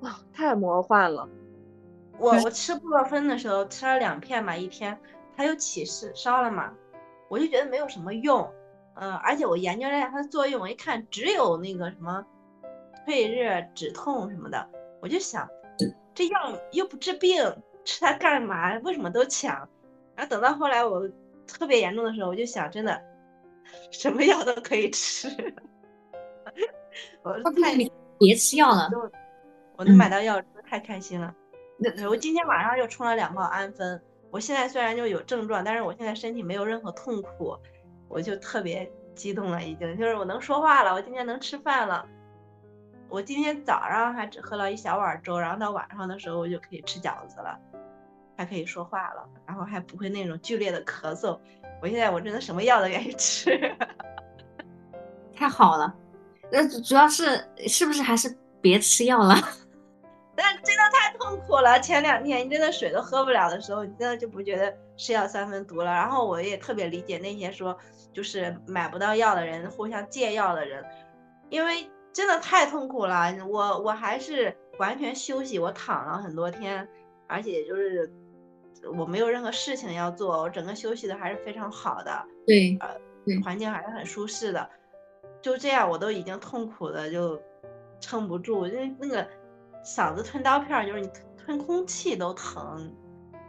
[0.00, 1.28] 哇，太魔幻了。
[2.18, 4.98] 我我吃布洛芬的时候吃了两片嘛，一天
[5.36, 6.72] 它又起势烧了嘛，
[7.28, 8.50] 我就觉得没有什么用，
[8.94, 12.26] 嗯，而且我研究了一下它的作用，我一看只有那个什么
[13.06, 14.68] 退热止痛什么的，
[15.00, 15.48] 我就想
[16.12, 17.40] 这药又不治病，
[17.84, 18.76] 吃它干嘛？
[18.78, 19.68] 为什么都抢？
[20.16, 21.08] 然后等到后来我
[21.46, 23.00] 特别严重的时候，我就想真的
[23.90, 25.28] 什么药都可以吃，
[27.22, 27.74] 我太
[28.18, 28.90] 别吃药了，
[29.76, 31.34] 我能买到药真的太开心了。
[31.78, 34.00] 那我今天晚上又冲了两包安芬。
[34.30, 37.56] 我现在虽然就有症状，但是我现在身体没有任何痛苦，
[38.08, 42.06] 我就特别激动了，已经就是我能说话了，我今天能吃饭了。
[43.08, 47.58] 我今天早上还只喝了一小碗粥，然后到晚上的时候我就可以吃饺子了，
[48.36, 51.38] 还可以说话了，然后还不会那种剧烈的咳嗽。
[51.80, 53.58] 我现在我真的什么药都愿意吃，
[55.34, 55.94] 太好了。
[56.50, 59.34] 那主要是是不是还是别吃药了？
[60.34, 65.92] 但真的太痛苦了，前两天你真的水都喝不了的时候，你真的就不觉得吃药三分毒了。
[65.92, 67.76] 然后我也特别理解那些说
[68.12, 70.84] 就是买不到药的人，互相借药的人，
[71.50, 73.34] 因为真的太痛苦了。
[73.48, 76.88] 我我还是完全休息，我躺了很多天，
[77.26, 78.08] 而且就是
[78.96, 82.24] 我没有任何事情要做，我整个休息的还是非常好的。
[82.46, 82.88] 对，呃，
[83.42, 84.70] 环境还是很舒适的。
[85.40, 87.40] 就这样，我都已经痛苦的就
[88.00, 89.26] 撑不住，因为那个。
[89.84, 92.92] 嗓子吞刀片，就是你吞空气都疼，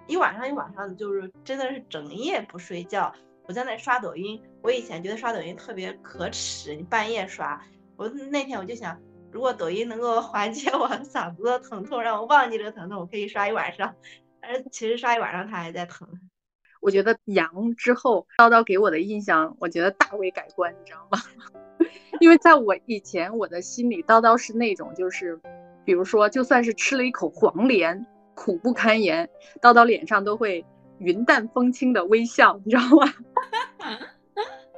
[0.08, 3.12] 一晚上一晚上的，就是真的是整夜不睡觉。
[3.46, 7.60] 我在那刷抖音，我以前觉得刷抖音特别可耻，你半夜刷。
[7.98, 8.98] 我那天我就想，
[9.32, 13.94] 如果抖音能够缓解我嗓子的疼痛，让我忘记这个疼痛，我可以刷一晚上。
[14.42, 16.08] 但是其实刷一晚上它还在疼。
[16.82, 21.20] 我觉得阳之后，叨叨给我的印象，我觉得大为改观，你知道吗？
[22.22, 25.40] 因为在我以前，我的心里叨叨是那种就是。
[25.86, 29.28] 比如说，就算是吃了一口黄连，苦不堪言，
[29.60, 30.64] 叨叨脸上都会
[31.00, 33.12] 云淡风轻的微笑，你知道吗？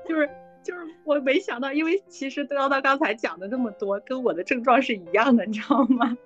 [0.08, 0.30] 就 是
[0.63, 6.17] 就是，我没想到，因为其实叨叨刚才讲的那么多，跟我的症状是一样的，你知道吗？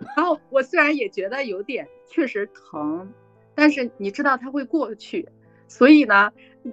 [0.16, 3.12] 然后我虽然也觉得有点确实疼，
[3.54, 5.28] 但是你知道它会过去，
[5.68, 6.32] 所以呢，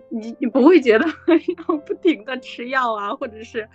[0.10, 1.06] 你你不会觉得
[1.68, 3.68] 要不停的吃药啊，或者是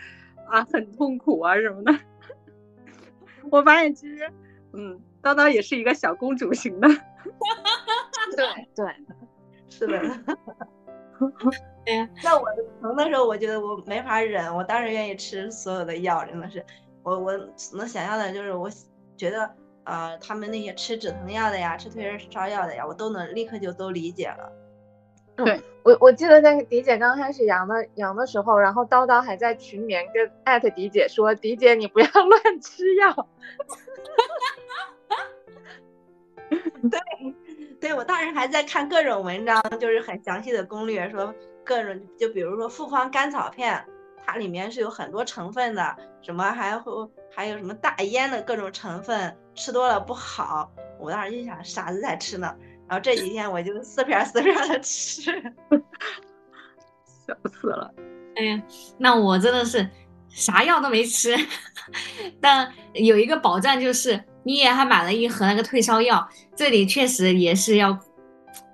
[0.48, 1.98] 啊很痛苦啊什么的。
[3.50, 4.30] 我发现其实，
[4.72, 6.88] 嗯，叨叨也是一个小公主型的，
[8.36, 8.86] 对对，
[9.68, 10.00] 是的。
[12.22, 12.46] 那我
[12.80, 16.64] 疼的时候，我觉得我没法忍，我当然愿意吃所有的药，真的是，
[17.02, 17.32] 我我
[17.74, 18.70] 能想象的就是，我
[19.22, 19.48] 觉得
[19.84, 24.50] 呃，他们那些吃止疼药的呀，吃退热烧药的呀，我都能立刻就都理解了。
[25.36, 33.14] 对我，我记得在迪姐刚开始阳的阳的时候，然后叨叨还在群里面跟艾特迪姐说：“迪姐，你不要 乱吃药。”
[36.90, 37.00] 对，
[37.80, 41.32] 对我当时还在看各种文章，就是很详细的攻略，说
[41.62, 43.84] 各种，就比如说复方甘草片，
[44.24, 50.70] 它里面是有很多成分的，什么还会还有什么大烟的各种成分，吃多了不好。
[51.00, 52.54] 我当时就想，傻子才吃呢。
[52.88, 55.32] 然后这几天我就四片四片的吃，
[57.26, 57.92] 笑死了。
[58.36, 58.62] 哎呀，
[58.98, 59.88] 那我真的是
[60.28, 61.34] 啥药都没吃，
[62.40, 66.28] 但有一个保障就是你也还买了一盒那个退烧药。
[66.54, 67.98] 这里确实也是要，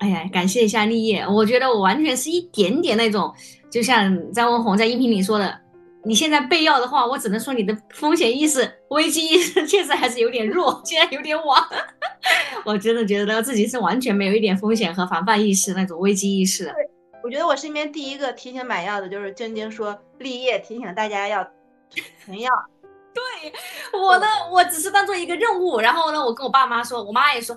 [0.01, 1.25] 哎呀，感谢一下立业。
[1.27, 3.33] 我觉得我完全是一点点那种，
[3.71, 5.61] 就像张文红在音频里说的。
[6.05, 11.63] 你现在备药的话，我只能说你的风险意识、危机意识 确实还是有点弱，现在有点晚。
[12.65, 16.65] 我真的觉得自己是完全没有一点风险和防范意识那种危机意识。
[16.65, 16.75] 对，
[17.23, 21.47] 我觉得我身边第一个提醒买药的就是晶晶说立业提醒大家要
[22.25, 22.51] 囤药。
[23.13, 23.53] 对，
[23.99, 27.57] 我的，我只是当做一个任务，然后呢，我跟我爸妈说，我妈也说。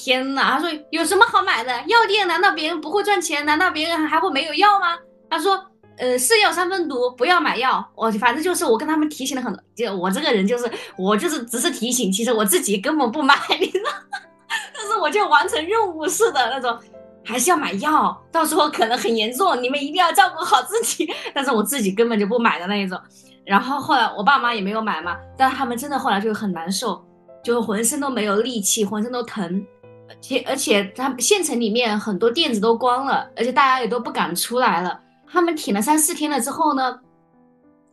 [0.00, 1.72] 天呐，他说有什么好买的？
[1.88, 3.44] 药店难道别人不会赚钱？
[3.44, 4.96] 难道别人还会没有药吗？
[5.28, 5.60] 他说，
[5.98, 7.84] 呃，是药三分毒，不要买药。
[7.94, 13.90] 我反正就是我跟他们提醒了很多，就我这个人就是我就是只是提醒，其实我自己根本不买，你知道？
[14.74, 16.78] 但是我就完成任务似的那种，
[17.24, 21.08] 还是要买药，到时候可能很严重，你们一定要照顾好自己。
[21.34, 22.98] 但是我自己根本就不买的那一种。
[23.44, 27.04] 然后后来我爸妈也没有买嘛，但他们真的后来就很难受，
[27.42, 29.66] 就浑身都没有力气，浑身都疼。
[30.08, 34.98] 而且而且，他县城里面很多店子都关了，而且大家也都不敢出来了。
[35.30, 36.98] 他们挺了三四天了之后呢，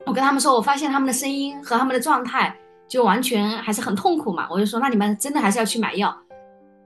[0.06, 2.56] 我跟他们说，我发现他们的声音和他们的状态
[2.88, 4.48] 就完全还是很痛苦嘛。
[4.50, 6.16] 我就说，那你们真的还是要去买药。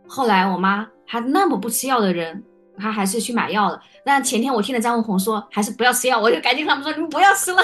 [0.08, 2.44] 后来我妈她那么不吃药的人，
[2.78, 3.80] 她还是去买药了。
[4.04, 7.62] 但前天我听了张文红说，还是不要吃药，我就赶紧跟他们说，你们不要吃了。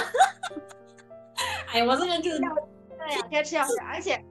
[1.73, 4.23] 哎呀，我这个就是这两天吃药吃，而且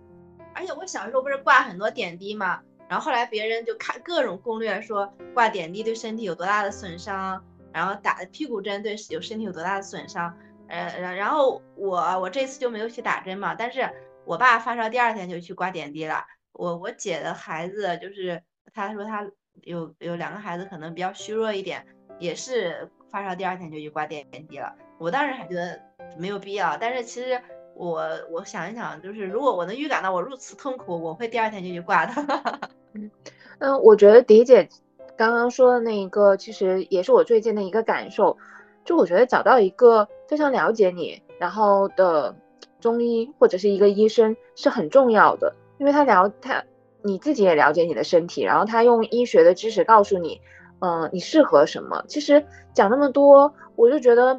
[0.54, 2.60] 而且我小时候不是挂很多点滴嘛。
[2.88, 7.42] 然后后来别人就看各种攻略，说挂点滴对身体有多大的损伤，
[7.74, 10.34] 然后打屁股针对有身体有多大的损伤。
[10.68, 13.90] 呃，然然后我我这次就没有去打针嘛，但是
[14.24, 16.24] 我爸发烧第二天就去挂点滴了。
[16.52, 18.40] 我我姐的孩子就是
[18.72, 19.28] 他说他
[19.62, 21.84] 有有两个孩子可能比较虚弱一点，
[22.18, 24.74] 也是发烧第二天就去挂点滴了。
[24.98, 25.82] 我当时还觉得
[26.16, 27.42] 没有必要，但是其实。
[27.76, 32.70] 我我想一想，就是如果我能预感到我如此痛苦，我会第二天就去挂的。
[33.58, 34.68] 嗯，我觉得迪姐
[35.16, 38.36] 刚刚说的那一个，其实也是我最近的一个感受。
[38.84, 42.36] 就我觉得找到一个非常了解你，然后的
[42.80, 46.62] 中医或者是一个医生是很重要的，因为他了他
[47.00, 50.40] 你自己也了解你的身体，然后他用医学的知识告诉你，
[50.80, 52.04] 嗯，你适合什么。
[52.08, 54.38] 其实讲那么多，我就觉得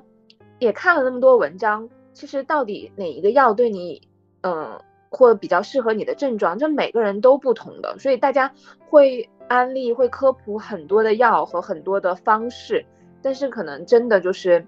[0.59, 1.89] 也看了那么多文章。
[2.13, 4.01] 其实到底哪一个药对你，
[4.41, 4.79] 嗯，
[5.15, 8.51] 或比较适合你的症状，这每个人都不同的，所以大家
[8.89, 12.85] 会安利、会科普很多的药和很多的方式，
[13.21, 14.65] 但是可能真的就是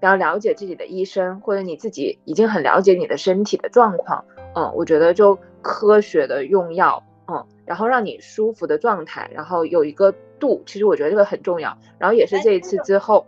[0.00, 4.24] 要了解自己的医生，或者你自己已经很了解你的身体的状况，
[4.54, 13.26] 嗯，我觉得就科学的用药，嗯，然后让你舒服的状态，然后有一个度，其实我觉得这个很重要，然后也是这一次之后，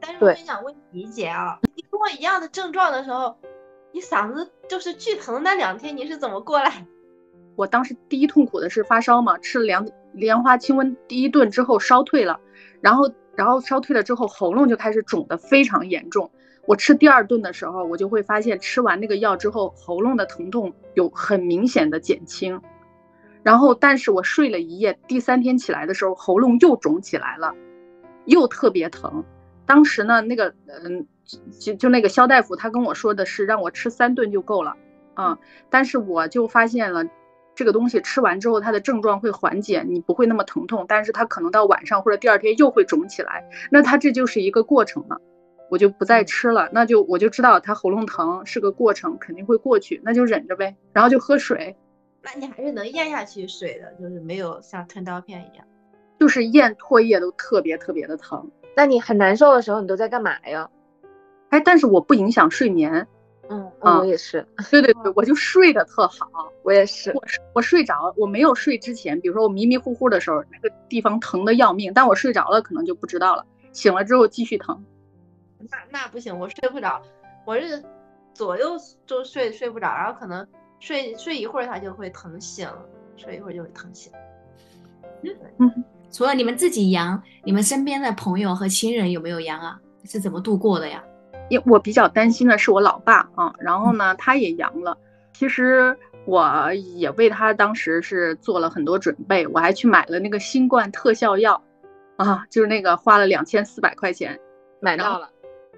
[0.00, 1.58] 但是我想问李姐啊。
[1.76, 3.36] 你跟我一样的症状的时候，
[3.98, 6.86] 你嗓子就是巨疼那两天，你是怎么过来？
[7.56, 12.38] 我当时第一痛苦的是发烧嘛，吃了莲莲花清瘟第一顿之后烧退了，
[12.80, 16.30] 然后然后烧退了之后喉咙就开始肿得非常严重。
[16.64, 22.62] 我吃第二顿的时候，我就会发现吃完那个药之后，喉咙的疼痛有很明显的减轻。
[23.42, 27.52] 然后但是我睡了一夜，第三天起来的时候，喉咙又肿起来了，
[28.26, 29.24] 又特别疼。
[29.66, 31.04] 当时呢，那个嗯。
[31.60, 34.76] 就就那个肖大夫，他跟我说的是让我吃三顿就够了，
[35.14, 35.38] 啊，
[35.68, 37.04] 但是我就发现了，
[37.54, 45.20] 这个东西吃完之后，它的症状会缓解，你不会那么疼痛，但是它可能到晚上或者第二天又会肿起来，那它这就是一个过程了，
[45.70, 51.76] 我就不再吃了，那就我就知道它喉咙疼是个过程，肯定会过去，那就忍着呗，然后就喝水。
[52.22, 55.66] 那你还是能咽下去水的，就是没有像吞刀片一样，
[56.18, 58.50] 就是咽唾液都特别特别的疼。
[58.76, 60.70] 那你很难受的时候，你都在干嘛呀？
[61.50, 63.06] 哎，但是我不影响睡眠，
[63.48, 67.22] 嗯，我也是，对对对， 我就睡得特好，我也是，我
[67.54, 74.84] 我睡着，我没有睡之前，比如说我迷迷糊糊的时候，那个地方疼的要命，但我睡着了可能就不知道了，醒了之后继续疼，
[75.58, 77.00] 那那不行，我睡不着，
[77.46, 77.82] 我是
[78.34, 80.46] 左右都睡睡不着，然后可能
[80.80, 82.68] 睡睡一会儿它就会疼醒，
[83.16, 84.12] 睡一会儿就会疼醒。
[85.58, 89.80] 嗯，除了你们自己阳，你们身边的朋友和亲人有没有阳啊？
[90.04, 91.02] 是怎么度过的呀？
[91.48, 94.96] 因我比较担心的是我老爸啊，然后呢，他也阳了。
[95.32, 101.62] 其实我也为他当时是做了很多准备，我还去买了那个新冠特效药，
[102.16, 104.38] 啊，就是那个花了两千四百块钱
[104.80, 105.30] 买到了，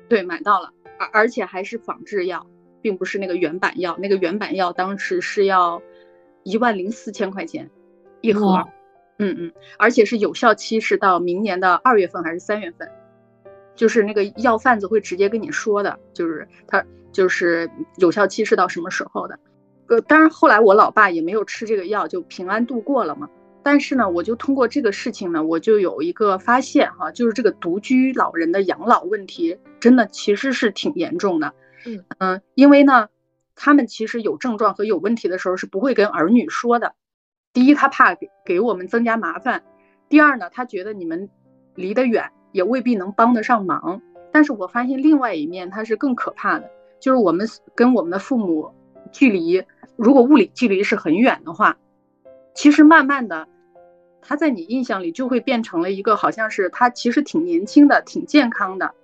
[0.08, 2.46] 对，买到了，而而且还是仿制药，
[2.80, 3.96] 并不是那个原版药。
[3.98, 5.82] 那个原版药当时是要
[6.42, 7.70] 一万零四千块钱
[8.22, 8.64] 一盒，
[9.18, 12.90] 嗯嗯，而且是有效期是到明年的二月份还是三月份。
[13.80, 19.40] 就是那个药贩子会直接跟你说的，就是他就是有效期是到什么时候的。
[19.86, 23.26] 呃，当然后来我老爸也没有吃这个药，就平安度过了嘛。
[23.62, 31.54] 但是呢，我就通过这个事情呢，我就有一个发现哈，就是这个独居老人的养老问题真的其实是挺严重的。
[31.86, 33.08] 嗯嗯，因为呢，
[33.54, 36.92] 他们其实有症状和有问题的时候是不会跟儿女说的。
[37.54, 39.60] 第一，他怕给给我们增加麻烦；
[40.10, 41.30] 第二呢，他觉得你们
[41.74, 42.30] 离得远。
[42.52, 44.00] 也未必能帮得上忙，
[44.32, 48.72] 但是我发现另外一面它是更可怕的，就是我们跟我们的父母
[49.12, 49.62] 距离，
[49.96, 51.76] 如果物理距离是很远的话，
[52.54, 53.46] 其实慢慢的，
[54.20, 58.94] 他在你印象里就会变成了一个好像是他其实挺年轻的、挺健康的，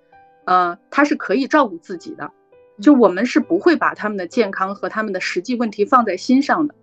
[0.45, 2.31] 呃，他是可以照顾自己的。
[2.79, 6.75] 就我们是不会把他们的健康和他们的实际问题放在心上的。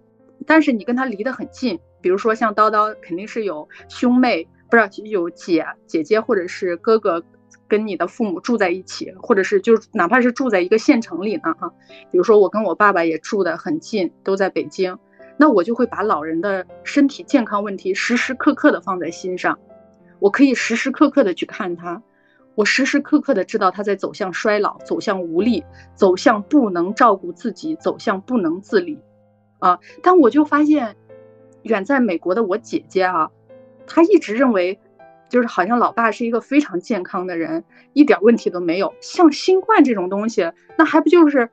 [0.44, 7.22] 但是你跟他离得很近，比如说像叨叨，肯定是有兄妹，不是有姐姐姐或者是哥哥，
[7.68, 11.72] 跟你的父母住在一起，或者是就哪怕是住在一个县城里呢，哈。
[12.10, 14.98] 比如说我跟我爸爸也住得很近，都在北京，
[15.36, 19.58] 那我就会把老人的身体健康问题时时刻刻的放在心上，
[20.18, 22.02] 我可以时时刻刻的去看他，
[22.54, 28.98] 我时时刻刻的知道他在走向衰老，走向无力，走向不能照顾自己，走向不能自理。
[29.60, 29.78] 啊！
[30.02, 30.94] 但我就发现，
[31.62, 33.30] 远在美国的我姐姐啊，
[33.86, 34.78] 他一直认为，
[35.28, 38.94] 就是好像老爸是一个非常健康的人，一点问题都没有。
[39.00, 41.48] 像新冠这种东西，那还不就是，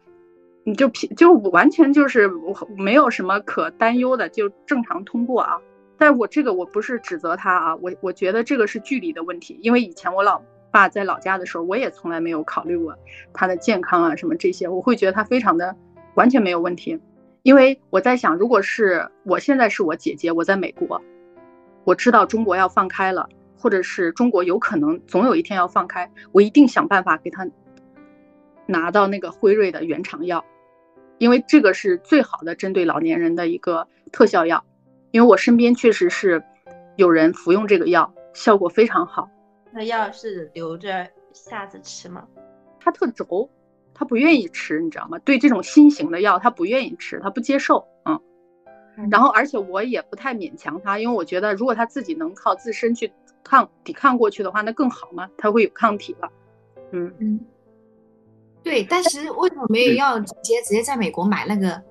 [0.64, 5.60] 你就平就完全就是我没有什么可担忧的，就正常通过啊。
[5.98, 12.96] 但我这个我不是指责他啊，我我觉得这个是距离的问题，因为以前我老爸在老家的时候，我也从来没有考虑过
[13.34, 15.76] 他的健康啊什么这些，我会觉得他非常的
[16.16, 17.00] 完全没有问题。
[17.44, 21.02] 因为我在想，如果是我现在是我姐姐，我在美国，
[21.84, 23.28] 我知道中国要放开了，
[23.58, 27.48] 或者是中国有可能总有一天要放开，我一定想办法给他
[28.66, 30.44] 拿到那个辉瑞的原厂药，
[31.18, 34.64] 因为这个是最好的针对老年人的一个特效药。
[35.12, 36.42] 因为我身边确实是
[36.96, 39.30] 有人服用这个药，效果非常好。
[39.72, 42.26] 那药是留着下次吃吗？
[42.80, 43.50] 他特轴。
[43.94, 45.20] 他不愿意吃，你知道吗？
[45.20, 47.91] 对这种新型的药，他不愿意吃，他不接受，嗯。
[49.10, 53.12] 然后，而且我也不太勉强他，因为我觉得如果他自己能靠自身去
[53.44, 56.30] 抗抵抗过去的话，那更好嘛，他会有抗体了。
[56.92, 57.40] 嗯嗯。
[58.64, 61.82] 对，但是为什么没有要直接直接在美国买那个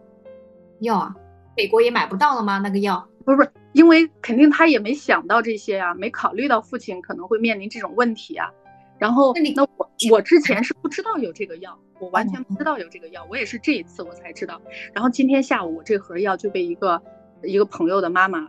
[0.80, 1.14] 药啊？
[1.56, 2.58] 美国也买不到了吗？
[2.58, 3.08] 那个药？
[3.24, 8.48] 不是不是，因为肯定他也没想到这些呀，没考虑到父亲可能会面临这种问题啊。
[8.98, 11.76] 然后，那我我之前是不知道有这个药。
[12.00, 14.60] 我完全不知道有这个药，我也是这一次我才知道。
[14.94, 17.00] 然后今天下午我这盒药就被一个
[17.42, 18.48] 一个朋友的妈妈，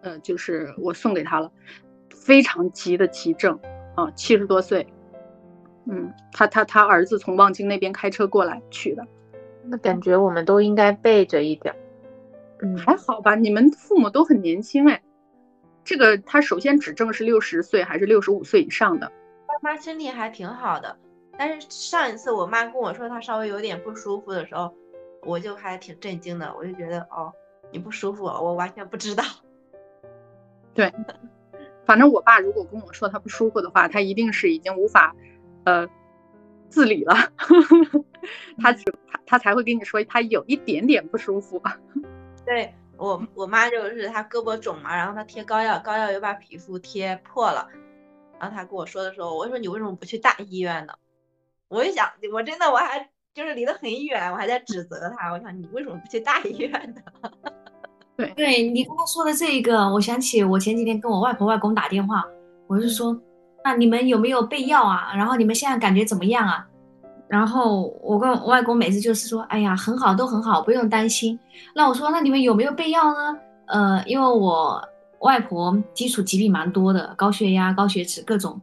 [0.00, 1.52] 呃，就是我送给她了，
[2.10, 3.60] 非常急的急症
[3.94, 4.86] 啊，七十多岁，
[5.86, 9.06] 嗯，他他他儿子从望京那边开车过来取的。
[9.64, 11.74] 那感觉我们都应该备着一点。
[12.62, 15.02] 嗯，还好吧，你们父母都很年轻哎。
[15.84, 19.12] 这个他首先指证是六十岁还是六十五岁以上的？
[19.46, 20.96] 爸妈身体还挺好的。
[21.38, 24.74] 但是上一次我妈跟我说她稍微有点不舒服的时候，
[25.22, 27.32] 我就还挺震惊的，我就觉得哦，
[27.70, 29.22] 你不舒服，我完全不知道。
[30.74, 30.92] 对，
[31.86, 35.14] 反正我爸如果跟我说他不舒服的话，他一定是已经无法，
[35.64, 35.88] 呃，
[36.68, 37.14] 自理了，
[38.60, 41.62] 他只他他才会跟你说他有一点点不舒服。
[42.44, 47.68] 对我我妈就是她胳膊肿嘛，然后她贴膏药，膏药又把皮肤贴破了，
[48.40, 50.94] 然后她跟我说的时候，我说你为什么不去大医院呢？
[51.68, 52.98] 我就想，我真的我还
[53.34, 55.30] 就是离得很远，我还在指责他。
[55.30, 57.30] 我想你为什么不去大医院呢？
[58.16, 62.24] 对，对你刚刚说的这一个，我想起我前几天跟我外婆外公打电话，
[62.66, 63.16] 我是说，
[63.62, 65.12] 那你们有没有备药啊？
[65.14, 66.66] 然后你们现在感觉怎么样啊？
[67.28, 71.38] 然后我跟我外公每次就是说，哎呀，很好，都很好，不用担心。
[71.74, 73.38] 那我说，那你们有没有备药呢？
[73.66, 74.82] 呃，因为我
[75.20, 78.58] 外婆基础疾病蛮多的，高血压、高血脂各种。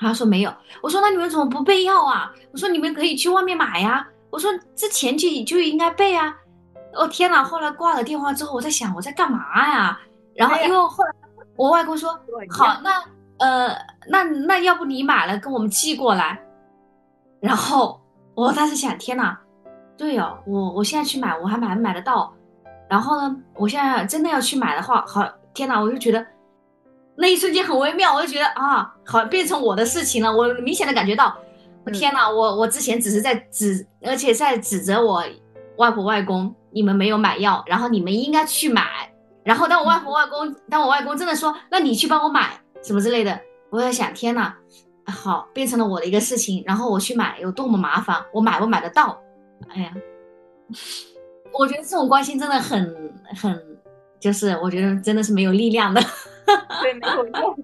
[0.00, 2.32] 他说没有，我说那你们怎么不备药啊？
[2.52, 4.06] 我说你们可以去外面买呀。
[4.30, 6.34] 我说之前就就应该备啊。
[6.94, 7.44] 哦天哪！
[7.44, 9.38] 后来挂了电话之后，我在想我在干嘛
[9.68, 10.00] 呀？
[10.34, 11.10] 然后因为后来
[11.54, 12.18] 我外公说
[12.50, 13.02] 好，那
[13.38, 13.76] 呃
[14.08, 16.40] 那那要不你买了跟我们寄过来。
[17.40, 18.00] 然后
[18.34, 19.38] 我当时想天哪，
[19.96, 22.32] 对哦，我我现在去买我还买不买得到？
[22.88, 26.26] 然后呢，我现在真的要去买的话，好天哪，我就觉得。
[27.20, 30.34] 那一瞬间很微妙，我就觉得啊，好变成我的事情了。
[30.34, 31.36] 我明显的感觉到，
[31.84, 35.22] 我天哪，我我之前只是在指，而且在指责我
[35.76, 39.12] 外婆外公，你们没有买药，然后你们应该去买。
[39.44, 44.56] 然后当我外婆外公，当我外公真的说，那你去帮我买什么之类的，我在想，天哪，
[45.06, 49.20] 好，变成了我的一个事情，然后我去买有多么麻烦，我买不买得到？
[49.68, 49.92] 哎呀，
[51.52, 53.62] 我觉得这种关心真的很很，
[54.18, 56.02] 就是我觉得真的是没有力量的。
[56.82, 57.56] 对，没有用。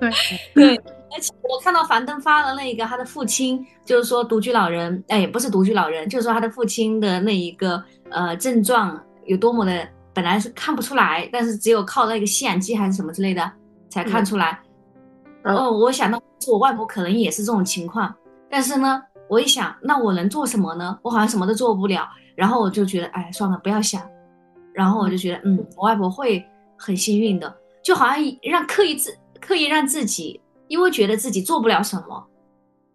[0.00, 0.10] 对
[0.54, 0.76] 对，
[1.12, 13.52] 而且我看到樊登发了那个他的父亲，就是说独居老人，哎，不是独居老人，就是说他的父亲的那一个呃症状有多么的，本来是看不出来，但是只有靠那个吸氧机还是什么之类的
[13.90, 14.58] 才看出来。
[15.44, 16.18] 哦，我想到
[16.48, 18.14] 我外婆可能也是这种情况，
[18.48, 20.98] 但是呢，我一想，那我能做什么呢？
[21.02, 22.08] 我好像什么都做不了。
[22.34, 24.00] 然后我就觉得，哎，算了，不要想。
[24.72, 26.42] 然后我就觉得，嗯，我外婆会。
[26.82, 32.26] 很幸运的，就好像让刻意自刻意让自己，因为觉得自己做不了什么，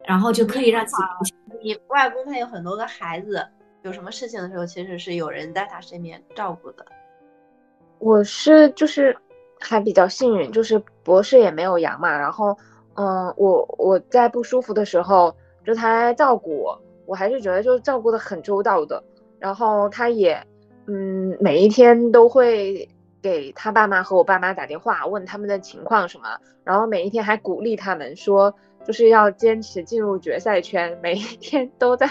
[0.05, 1.33] 然后就刻意让自己。
[1.63, 3.43] 你外公他有很多个孩子，
[3.81, 6.85] 有什么事情的时候，其实是有人在他身边照顾的。
[7.97, 9.15] 我是就是
[9.59, 12.55] 还比较幸运，就是博士也没有阳嘛，然后
[12.95, 19.03] 嗯，我我在不舒服的时候，就他来照顾我，我还是觉得就照顾的很周到的。
[19.39, 20.41] 然后他也
[20.87, 22.87] 嗯，每一天都会
[23.25, 28.53] 给他爸妈和我爸妈打电话，问他们的情况什么，然后每一天还鼓励他们说，
[28.85, 32.07] 就是要坚持进入决赛圈，每一天都在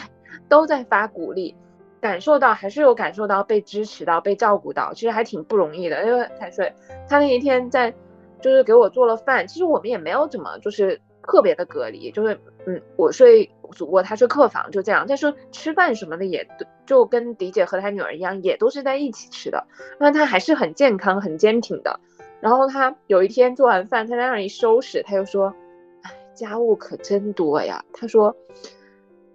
[0.48, 1.54] 都在发鼓励。
[2.00, 6.04] 感受到还是有感受到被支持到被照顾到，其实还挺不容易的。
[6.04, 6.74] 因为太岁
[7.08, 7.94] 他那一天在，
[8.40, 9.46] 就是给我做了饭。
[9.46, 12.36] 其实我们也没有怎么就是特别的隔离，就是
[12.66, 15.04] 嗯，我睡主卧，他睡客房，就这样。
[15.06, 19.66] 但是吃饭什么的也都就跟迪姐和她女儿一样，也都是在一起吃的。
[19.98, 22.00] 那他还是很健康、很坚挺的。
[22.40, 25.54] 然后他有一天做完饭，他在那里收拾，他就说
[26.02, 28.34] ：“哎，家务可真多呀。”他说：“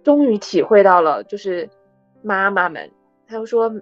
[0.02, 1.68] 终于体会到了，就是。”
[2.22, 2.90] 妈妈们，
[3.26, 3.72] 他就说，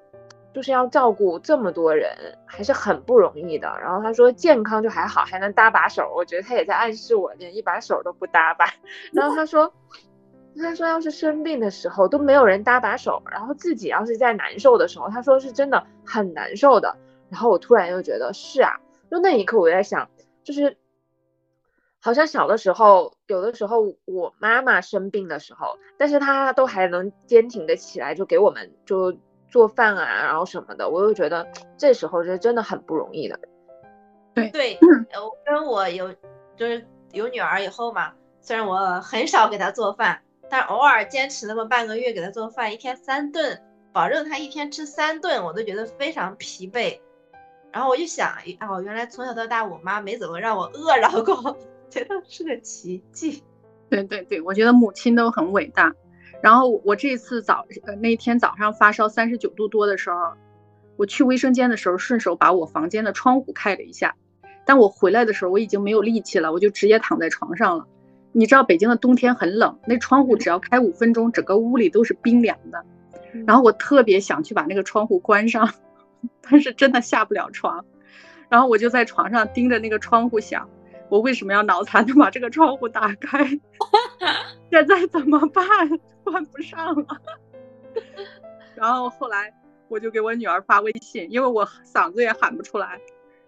[0.55, 2.09] 就是要照顾这么多人，
[2.47, 3.67] 还是很不容易的。
[3.83, 6.13] 然后他说健康就还好，还能搭把手。
[6.15, 8.73] 我觉得他也在暗示我，连一把手都不搭吧。
[9.13, 9.75] 然后他说，
[10.57, 16.97] 他说要是生病的时候都没有人搭把手，然后自己要是在难受的时候，他说是真的很难受的。
[17.29, 18.81] 然后我突然又觉得是啊，
[19.11, 20.09] 就那一刻我在想，
[20.45, 20.77] 就是。
[22.01, 29.17] 好像小的时候，有的时候我妈妈生病的时候，但是她都还能坚挺的起来，就给我们就
[29.49, 33.41] 做饭啊，然后什么的，我又觉得这时候是真的很不容易的。
[34.33, 36.15] 对对，我跟我有
[36.57, 43.61] 就是有女儿以后嘛，虽然我很少给她做饭，但偶尔坚持那么半个月给她做饭，一天三顿，
[43.93, 46.99] 保证她一天吃三顿，我都觉得非常疲惫。
[47.73, 51.57] 然后我就想，哦，原来从小到大我妈没怎么让我饿着过。
[51.91, 53.43] 觉得是个奇迹，
[53.89, 55.91] 对对对，我觉得母亲都很伟大。
[56.43, 60.17] 然后我这次早呃那天早上发烧三十九度多的时候，
[60.97, 64.15] 我去卫生间的时候顺手把我房间的窗户开了一下，
[64.67, 67.87] 但我回来的时候我已经没有力气了，我就直接躺在床上了。
[68.33, 72.85] 你知道北京的冬天很冷，那窗户只要开五分钟，整个屋里都是冰凉的。
[73.47, 75.73] 然后我特别想去把那个窗户关上，
[76.43, 77.85] 但是真的下不了床。
[78.49, 80.69] 然后我就在床上盯着那个窗户想。
[81.11, 83.45] 我为什么要脑残的把这个窗户打开？
[84.71, 85.65] 现在怎么办？
[86.23, 87.07] 关不上了。
[88.75, 89.55] 然后后来
[89.89, 93.01] 我就给我女儿发微信，因为我嗓子也喊不出来。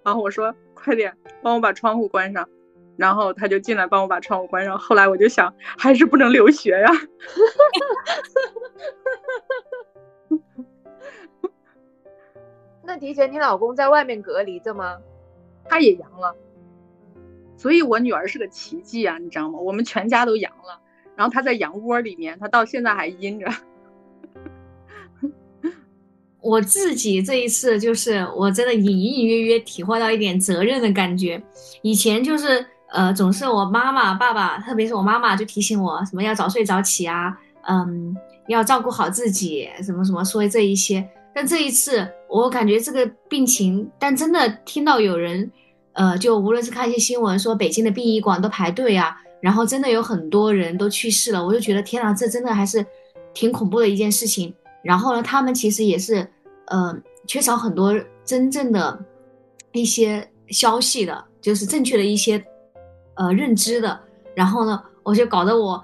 [0.02, 2.48] 然后我说：“快点帮我把窗户关上。”
[3.00, 4.78] 然后他就进来帮我把窗户关上。
[4.78, 6.90] 后来我就想，还是不能留学呀。
[12.84, 14.98] 那提前你老公在外面隔离着吗？
[15.64, 16.36] 他也阳了。
[17.56, 19.58] 所以，我女儿是个奇迹啊，你知道吗？
[19.58, 20.78] 我们全家都阳了，
[21.16, 23.50] 然后她在羊窝里面，她到现在还阴着。
[26.42, 31.42] 我自己这一次就是，我真的隐隐约约体会到一点责任的感觉。
[31.82, 37.36] 以前就是，呃，总是我妈妈、爸爸，特别是我妈妈就提醒我，什么要早睡早起啊，
[37.68, 38.16] 嗯，
[38.48, 41.08] 要照顾好自己，什么什么说这一些。
[41.34, 45.50] 但这一次，我感觉这个病情，但真的听到有人。
[45.92, 52.86] 呃，就无论是看一些新闻说北京的殡仪馆都排队啊，然后真的有很多人都去世了，我就觉得天呐，这真的还是
[53.34, 54.54] 挺恐怖的一件事情。
[54.84, 56.26] 然后呢，他们其实也是，
[56.66, 57.92] 呃，缺少很多
[58.24, 58.98] 真正的
[59.72, 62.42] 一些消息的，就是正确的一些
[63.20, 64.00] 呃认知的。
[64.34, 65.80] 然后呢，我就搞得我，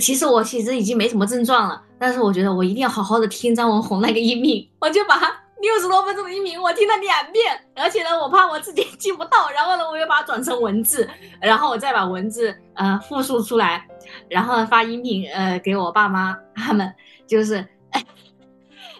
[0.00, 5.20] 其实我其实已经没什么症状了，但是我觉得我一定要好好的听张文红那个音频，我就把。
[5.64, 11.08] 六十多分钟的音频，我听了两遍，而且呢，我怕我自己 听不到，然后呢，我又把它转成文字，
[11.40, 13.88] 然后我再把文字呃复述出来，
[14.28, 16.92] 然后发音频呃给我爸妈他们，
[17.26, 17.66] 就是，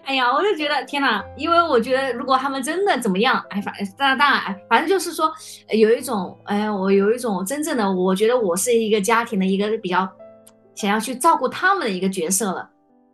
[0.04, 5.32] 哎呀，我就觉得天呐，因为我觉得如果他们真的怎么样，哎，反当然当然，哎，反正就是说
[5.70, 10.08] 有一种，哎，我有一种真正的，我觉得我是一个家庭的一个比较
[10.74, 12.68] 想要去照顾他们的一个角色了，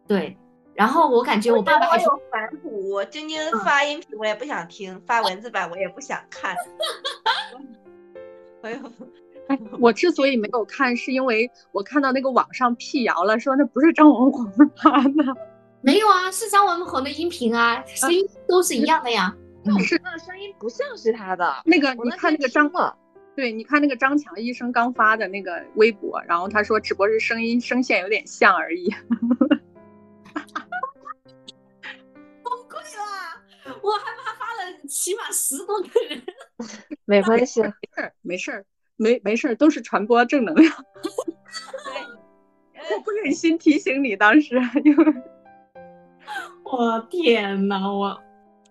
[0.06, 0.36] 对。
[0.72, 6.56] 然后我感觉我爸爸还有反骨，晶晶发音频我也不想听，发文字版我也不想看。
[8.62, 8.78] 哎呦，
[9.78, 15.36] 我之所以没有看，是因为我看到那个网上辟谣了，说那不是张文红发的。
[15.82, 19.34] 没有啊，是张文宏的音频啊，声音都是一样的呀。
[19.84, 21.62] 是，那声音不像是他的。
[21.64, 22.70] 那个你看那个张，
[23.34, 28.88] 对，你看那个张强医生刚发的那个微博，然后他说只不过是声音声线有点像而已。
[32.42, 33.42] 崩溃了
[33.82, 36.22] 我害怕发了起码十多个人。
[37.04, 38.64] 没关系，没事儿，没事儿，
[38.96, 40.72] 没没事儿，都是传播正能量。
[41.02, 45.14] 对，我不忍心提醒你，当时因为
[46.72, 48.20] 我天呐，我，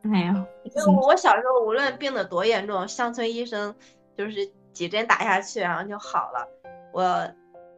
[0.03, 3.75] 哎呀，就我小时候无论病得多严重，乡村医生
[4.17, 6.47] 就是几针打下去，然后就好了。
[6.93, 7.29] 我，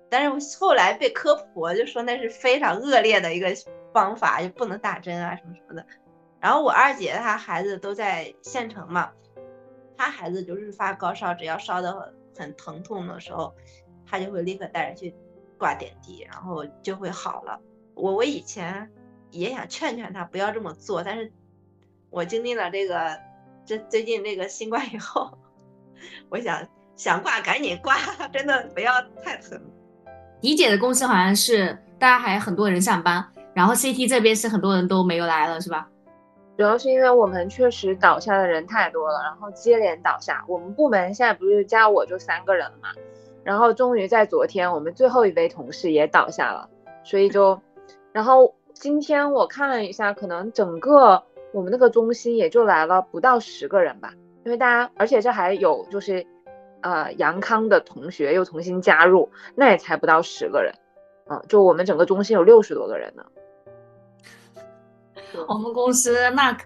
[0.09, 3.47] 但是后来被科普，就说那是非常恶劣的一个
[3.93, 5.85] 方法，就不能打针啊什么什么的。
[6.39, 9.11] 然后我二姐她孩子都在县城嘛，
[9.97, 13.53] 她孩子就是发高烧，只要烧得很很疼痛的时候，
[14.05, 15.15] 她就会立刻带人去
[15.57, 17.59] 挂点滴，然后就会好了。
[17.95, 18.89] 我我以前
[19.31, 21.31] 也想劝劝他不要这么做，但是
[22.09, 23.17] 我经历了这个
[23.65, 25.37] 这最近这个新冠以后，
[26.29, 27.95] 我想想挂赶紧挂，
[28.31, 29.59] 真的不要太疼。
[30.39, 35.87] 迪姐的公司好像是大家还很多人上班，然后 CT 这边是很多人都没有来了，是吧？
[36.57, 40.43] 主要是因为我们确实倒下的人太多了，然后接连倒下。
[40.47, 42.89] 我们部门现在不是加我就三个人了嘛，
[43.43, 46.69] 然后终于在昨天，我们最后一位同事也倒下了，
[47.03, 47.59] 所以就，
[48.11, 51.23] 然后今天我看了一下，可能整个
[51.53, 54.11] 我们那个中心也就来了不到十个人吧，
[54.43, 56.25] 因为大家，而且这还有就是，
[56.81, 60.73] 呃，杨康的同学又重新加入，那也才不到十个人，
[61.29, 63.23] 嗯、就我们整个中心有六十多个人呢。
[65.47, 66.57] 我们公司那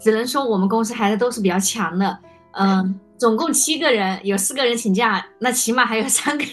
[0.00, 2.18] 只能说我们公司还是都是比较强的，
[2.52, 6.52] 嗯， 总共七个人，有四个人请假，那起码还有三个人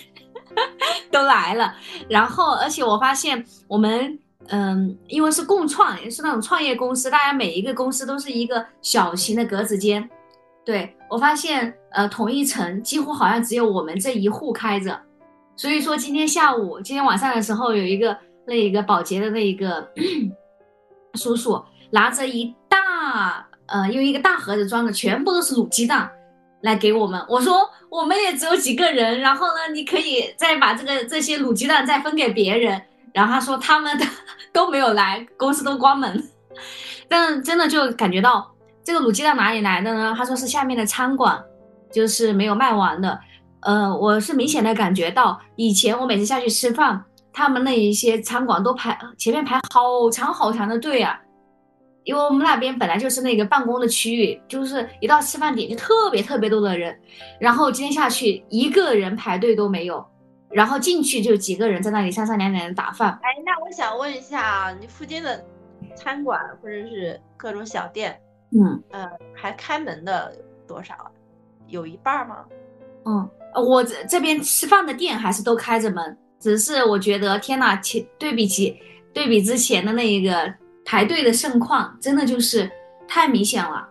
[1.09, 1.73] 都来了。
[2.09, 4.19] 然后，而且我发现我们，
[4.49, 10.07] 嗯，因为是共创，也是那种创业公司，大家每一个公司都是一个小型的格子间。
[10.63, 14.99] 对我发现，呃，同一层几乎好像只有我们这一户开着。
[15.55, 19.87] 所以说，今天下午、今天晚上的时候，有一个那一个保洁的那一个
[21.15, 26.11] 叔叔拿着一大呃，用一个大盒子装的，全部都是卤鸡蛋
[26.61, 27.23] 来给我们。
[27.29, 32.81] 我说我们也只有几个人，然后呢，你可以再把这个这些卤鸡蛋再分给别人。
[33.15, 34.05] 然后他说他们都
[34.51, 36.21] 都没有来，公司都关门。
[37.07, 38.53] 但真的就感觉到
[38.83, 40.13] 这个卤鸡蛋哪里来的呢？
[40.17, 41.41] 他说是下面的餐馆，
[41.91, 43.17] 就是没有卖完的。
[43.61, 51.19] 呃，我是明显的感觉到，以前我每次下去吃饭，他们那一些餐馆都排前面排好长好长的队啊，
[52.03, 56.95] 因为我们那边本来就是那个办公的区域，就是一到吃饭点就特别特别多的人，
[57.39, 60.05] 然后今天下去一个人排队都没有，
[60.55, 65.43] 然后进去就几个人在那里三三两两的打饭，哎，那我想问一下啊，你附近的
[65.97, 68.17] 餐馆或者是各种小店，
[68.51, 70.33] 嗯呃，还开门的
[70.65, 71.11] 多少啊？
[71.67, 72.45] 有一半儿吗？
[73.03, 78.79] 嗯，呃我这这边吃饭的店还是都开着门，只是我觉得天呐，前对比起
[79.13, 80.53] 对比之前的那一个
[80.85, 82.71] 排队的盛况，真的就是
[83.09, 83.85] 太明显了。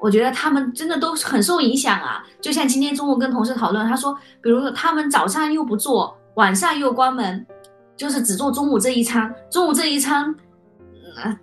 [0.00, 2.22] 我觉得他们真的都很受影响啊。
[2.40, 7.46] 就像今天中午跟同事讨论，他说，比如说他们早上又不做，晚上又关门，
[7.96, 10.34] 就是只做中午这一餐，中午这一餐，
[11.24, 11.38] 嗯、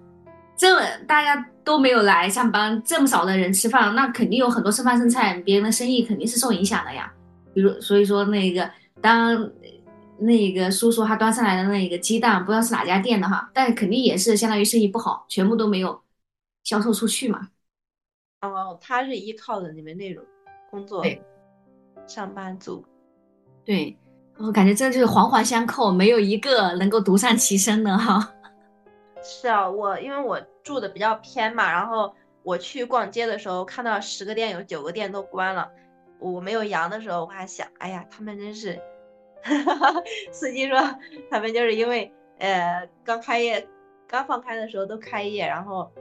[0.55, 7.11] 这大家都没有来上班，这么少的人吃饭，那肯定有很多剩饭剩菜，别人的生意肯定是受影响的呀。
[7.53, 8.69] 比如，所以说那个
[9.01, 9.49] 当
[10.19, 15.99] 那个叔叔他端上来的那个鸡蛋，不知道是哪家店的哈，但肯定也是相当于生意不好，全部都没有
[16.63, 17.47] 销售出去嘛。
[18.41, 20.23] 哦，他是依靠的你们那种
[20.69, 21.21] 工作对
[22.07, 22.83] 上班族。
[23.63, 23.95] 对，
[24.39, 28.33] 我感觉这就是环环相扣，没有一个能够独善其身的哈。
[29.21, 32.11] 是啊，我因为我住的比较偏嘛，然后
[32.41, 35.69] 我去逛街的时候，看到十个店有九个店都关了。
[36.19, 38.79] 我没有阳的时候，我还想，哎呀，他们真是，
[40.31, 40.79] 司机说
[41.29, 43.67] 他们就是因为呃刚开业，
[44.07, 45.91] 刚放开的时候都开业，然后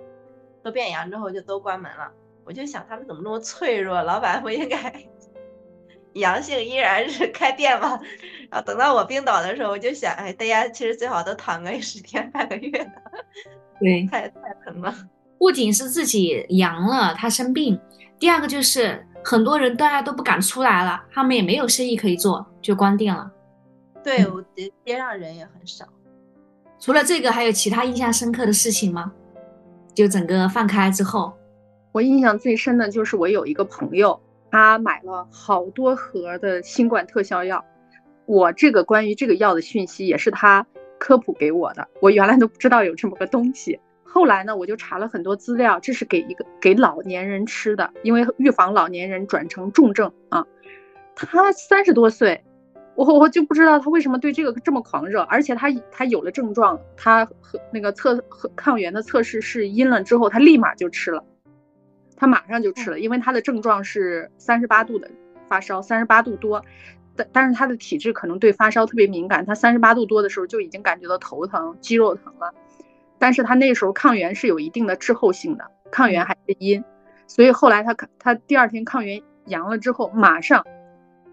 [0.63, 2.11] 都变阳之后就都关门了。
[2.51, 4.93] 我就想他们怎么那么脆弱，老板不应该
[6.15, 8.01] 阳性依然是开店吗？
[8.51, 12.91] 然后等到我病倒的时候，我就想，哎，大家其实最好都躺个十天半个月 的，
[13.79, 14.93] 对，太太疼了。
[15.39, 17.81] 不仅是自己阳了，他生病，
[18.19, 23.31] 第二个就是很多人大家都不敢出来了，他们也没有生意可以做，就关店了。
[24.03, 25.87] 对，我街街上人也很少。
[26.81, 29.13] 除了这个，还有其他印象深刻的事情吗？
[29.95, 31.33] 就整个放开之后，
[31.93, 34.21] 我印象最深的就是我有一个朋友，
[34.51, 37.65] 他买了好多盒的新冠特效药。
[38.27, 40.65] 我这个关于这个药的讯息也是他
[40.99, 43.81] 科普给我的，我原来都不知道有这么个东西。
[44.05, 50.47] 后来呢，我就查了很多资料，这是给一个给老年人吃的，因为预防老年人转成重症啊。
[51.17, 52.45] 他三十多岁，
[52.95, 61.25] 我我就不知道他为什么对这个这么狂热，而且他他有了症状，他和那个测和抗原的测试是阴了之后，他立马就吃了。
[62.21, 65.11] 他马上就吃了，因为他的症状是三十八度的
[65.49, 66.63] 发烧，三十八度多，
[67.17, 72.53] 但但是他的体质可能对发烧特别敏感，他三十八度多的时候就已经感觉到头疼、肌肉疼了，
[73.19, 76.85] 但是他那时候抗原是有一定的滞后性的，抗原还是阴，
[77.27, 80.67] 所以后来他他第二天抗原阳了之后，马上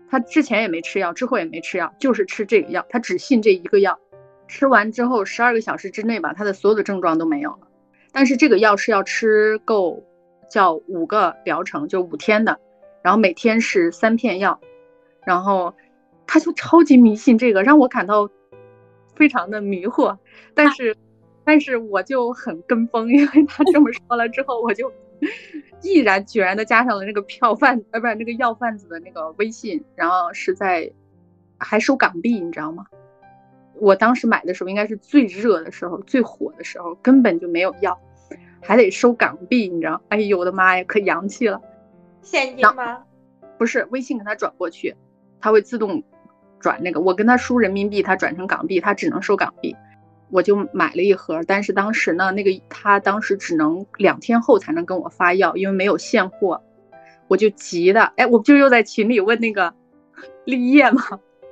[0.10, 4.00] 他之前也没吃药，之后也没吃药，就是吃这个药，他只信这一个药，
[4.48, 7.68] 吃完之后十二个小时之内吧，他的所有的症状都没有了，
[8.14, 10.07] 但是这个药是要吃够。
[10.50, 12.60] 叫五个疗程，就五天的，
[13.02, 14.60] 然后每天是三片药，
[15.26, 15.74] 然后
[16.26, 18.30] 他就超级迷信这个，让我感到
[19.16, 20.18] 非常的迷惑。
[20.54, 20.96] 但是，
[21.44, 24.92] 但是我就很跟风，因为他这么说了之后，我就
[25.82, 30.92] 毅然决然的加上了那个票贩呃，不是那个药贩子的那个微信，然后是在
[31.58, 32.86] 还收港币，你知道吗？
[33.80, 38.00] 我当时买的时候应该是最热的时候，最火的时候，根本就没有药。
[38.68, 40.02] 还得收港币，你知道？
[40.10, 41.62] 哎呦我的妈呀，可洋气了！
[42.22, 43.02] 现金吗？
[43.58, 44.94] 不是，微信给他转过去，
[45.40, 46.04] 他会自动
[46.60, 47.00] 转那个。
[47.00, 49.74] 我跟他输人民币，他转成港币，他只能收港币。
[50.30, 56.62] 我就买了一盒，但是当时呢，那个他当时只能两天后才能跟我发药，因为没有现货。
[57.30, 59.74] 我就急的，哎，我不就又在群里问那个
[60.44, 61.02] 立业吗？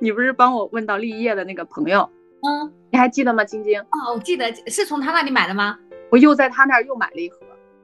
[0.00, 2.10] 你不是帮我问到立业的那个朋友？
[2.46, 3.80] 嗯，你还记得吗，晶晶？
[3.80, 5.78] 哦，我记得，是从他那里买的吗？
[6.16, 7.40] 我又在他那儿又买了一盒，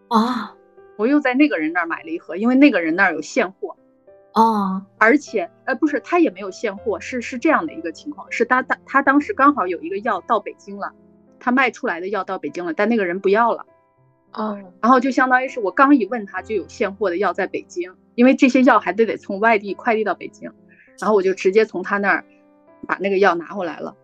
[0.08, 0.56] 啊，
[0.96, 3.76] 我又在那个人那儿买了一盒，因为那个人那儿有现货，
[4.32, 10.92] 啊，而且，呃，不是，他也没有现货，是是这样的一个情况，是他他他当时刚好有一个药到北京了，
[11.38, 13.66] 他卖出来的药到北京了，但那个人不要了，
[14.32, 20.50] 哦，然后就相当于是我刚一问他就有现货的药在北京，因为这些药还得得从外地快递到北京，
[20.98, 22.24] 然后我就直接从他那儿
[22.88, 23.94] 把那个药拿回来了。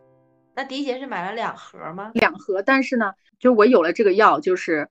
[0.59, 2.11] 那迪姐是买了两盒吗？
[2.15, 3.13] 两盒，但是呢。
[3.39, 4.89] 就我有了这个药，就是，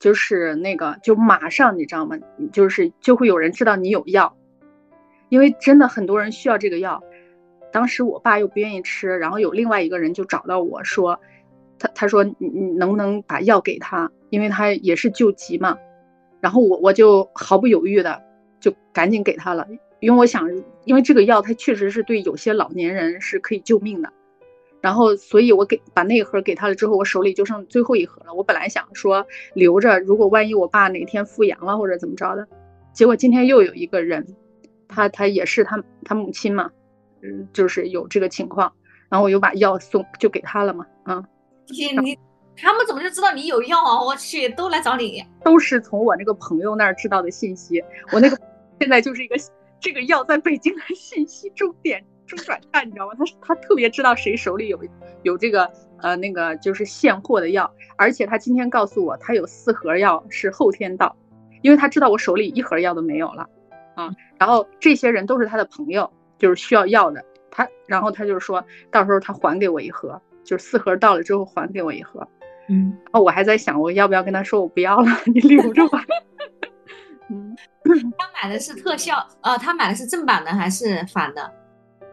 [0.00, 2.18] 就是那个，就马上你知道吗？
[2.52, 4.36] 就是就会有人知道你有药，
[5.28, 7.00] 因为真的很多人需要这个药。
[7.72, 11.20] 当时我爸又不愿意吃，然后有另外一个人就找到我说，
[11.78, 15.78] 他他说你你能不能把药给他，因为他也是救急嘛。
[16.40, 18.20] 然后我我就毫不犹豫的
[18.58, 19.64] 就赶紧给他了，
[20.00, 20.50] 因为我想，
[20.84, 24.12] 因为这个药它确实是对有些老年人是可以救命的。
[24.80, 28.32] 然后，所以我给把那一盒给他了之后，我手里就剩最后一盒了。
[28.34, 32.46] 我本来想说留着，如果万一我爸哪天复阳了或者怎么着的，
[32.92, 34.26] 结果今天又有一个人，
[34.86, 36.70] 他他也是他他母亲嘛，
[37.22, 38.72] 嗯，就是有这个情况，
[39.08, 41.24] 然后我又把药送就给他了嘛，嗯。
[41.68, 42.16] 你你
[42.56, 44.00] 他们怎么就知道你有药啊？
[44.00, 47.82] 我去，都来找你，都是从我那个朋友那儿知道的信息。
[48.12, 48.38] 我那个
[48.80, 49.34] 现在就是一个
[49.80, 52.04] 这个药在北京的信息重点。
[52.26, 53.14] 中转站，你知道吗？
[53.18, 54.80] 他他特别知道谁手里有
[55.22, 55.70] 有这个
[56.02, 61.16] 呃那个就是现货的药，而且他今天告诉我他有四盒药是后天到，
[61.62, 63.48] 因为他知道我手里一盒药都没有了
[63.94, 64.10] 啊。
[64.38, 67.24] 然后这些人都是他的朋友，就是需要药的。
[67.50, 72.26] 他然后他就是说到时候他还给我一盒，就是四盒到了之后还给我一盒。
[72.68, 76.04] 嗯，然后我还在想我要不要跟他说我不要了，你留着吧。
[77.30, 77.56] 嗯，
[78.18, 81.52] 他买的是特效，呃，他买的是正版的还是反的？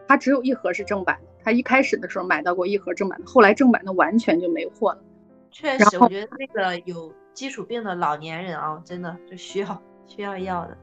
[0.06, 5.02] 他只有一盒是正版的，他一开始的时候买到过一盒正版的，后来正版的完全就没货了。
[5.50, 10.76] 确实，我觉得那个有基础病的老年人啊，真的就需要需要药的。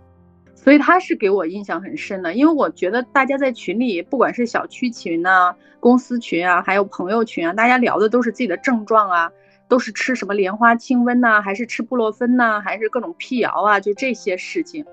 [0.56, 9.32] 所以他是给我印象很深的，因为我觉得大家在群里，不管是小区群啊、公司群啊，还有朋友群啊，大家聊的都是自己的症状啊，
[9.68, 14.86] 都是吃什么莲花清瘟呐，还是吃布洛芬呐，还是各种辟谣啊，就这些事情。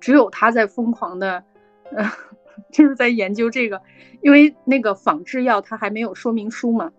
[0.00, 1.44] 只有他在疯狂的，
[1.92, 2.10] 呃。
[2.72, 3.80] 就是在研究这个，
[4.22, 6.90] 因为那个仿制药它还没有说明书嘛，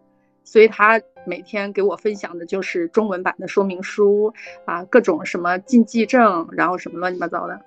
[0.43, 4.33] 所以他每天给我分享的就是中文版的说明书
[4.65, 7.59] 啊，各种什么禁忌症，然后什么乱七八糟的。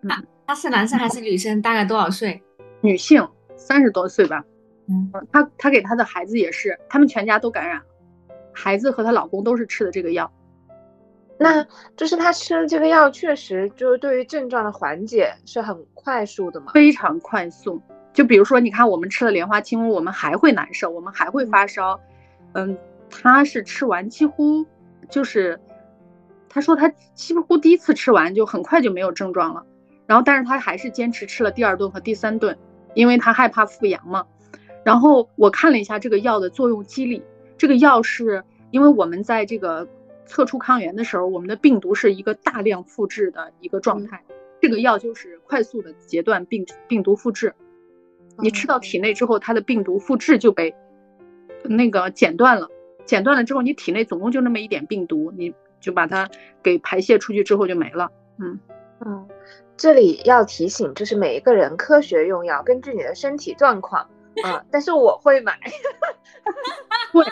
[0.00, 1.60] 那他是男生还是女生？
[1.62, 2.42] 大概多少岁？
[2.80, 3.26] 女性，
[3.56, 4.44] 三十多岁吧。
[4.86, 7.84] 嗯，他他给他的孩子也是，他们全家都感染了，
[8.52, 10.30] 孩子和她老公都是吃的这个药。
[11.36, 11.66] 那
[11.96, 16.70] 就是他吃了这个药，确实就是对于症状的缓解是很快速的嘛？
[16.72, 17.82] 非常快速。
[18.12, 22.00] 就比如说，你看我们吃了莲花清瘟，我们还会难受，我们还会发烧。
[22.52, 22.78] 嗯，
[23.10, 24.64] 他是吃完几乎
[25.10, 25.58] 就是，
[26.48, 29.66] 他说他几乎第一次吃完就很快就没有症状了。
[30.06, 32.56] 然后，但是他还是坚持吃了第二顿和第三顿，
[32.94, 34.24] 因为他害怕复阳嘛。
[34.84, 37.24] 然后我看了一下这个药的作用机理，
[37.58, 39.88] 这个药是因为我们在这个。
[40.26, 44.24] 测出抗原的时候，我们的病毒是一个大量复制的一个状态，
[44.60, 47.54] 这个药就是快速的截断病病毒复制。
[48.38, 50.74] 你吃到体内之后，它的病毒复制就被
[51.62, 52.68] 那个剪断了，
[53.04, 56.28] 剪断了之后，你体内总共就那么一点病毒，你就把它
[56.62, 58.10] 给排泄出去之后就没了。
[58.38, 58.58] 嗯
[59.06, 59.28] 嗯，
[59.76, 64.08] 这里要提醒，就是每一个人科学用药，根据你的身体状况
[64.42, 64.64] 啊。
[64.70, 65.58] 但是我会买，
[67.12, 67.24] 会，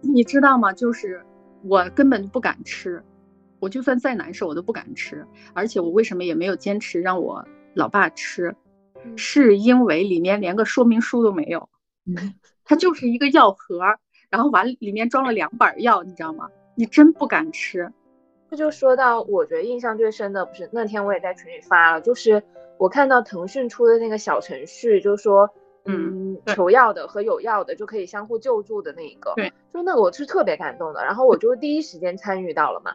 [0.00, 0.72] 你知道吗？
[0.72, 1.24] 就是
[1.62, 3.02] 我根本就不敢吃，
[3.58, 5.26] 我就算再难受，我都不敢吃。
[5.52, 8.54] 而且我为什么也没有坚持让我老爸吃，
[9.16, 11.68] 是因为里面连个说明书都没有，
[12.64, 13.80] 它就是一个药盒，
[14.28, 16.48] 然后完里面装了两板药，你知道吗？
[16.74, 17.92] 你真不敢吃。
[18.48, 22.42] 这就说到，我觉得印象最深的不是那天我也在群里发了，就是
[22.78, 25.48] 我看到腾讯出的那个小程序，就说，
[25.90, 32.92] 嗯，求药的和有药的就可以相互救助的那一个，对，就那个我是特别感动的，然后我就第一时间参与到了嘛，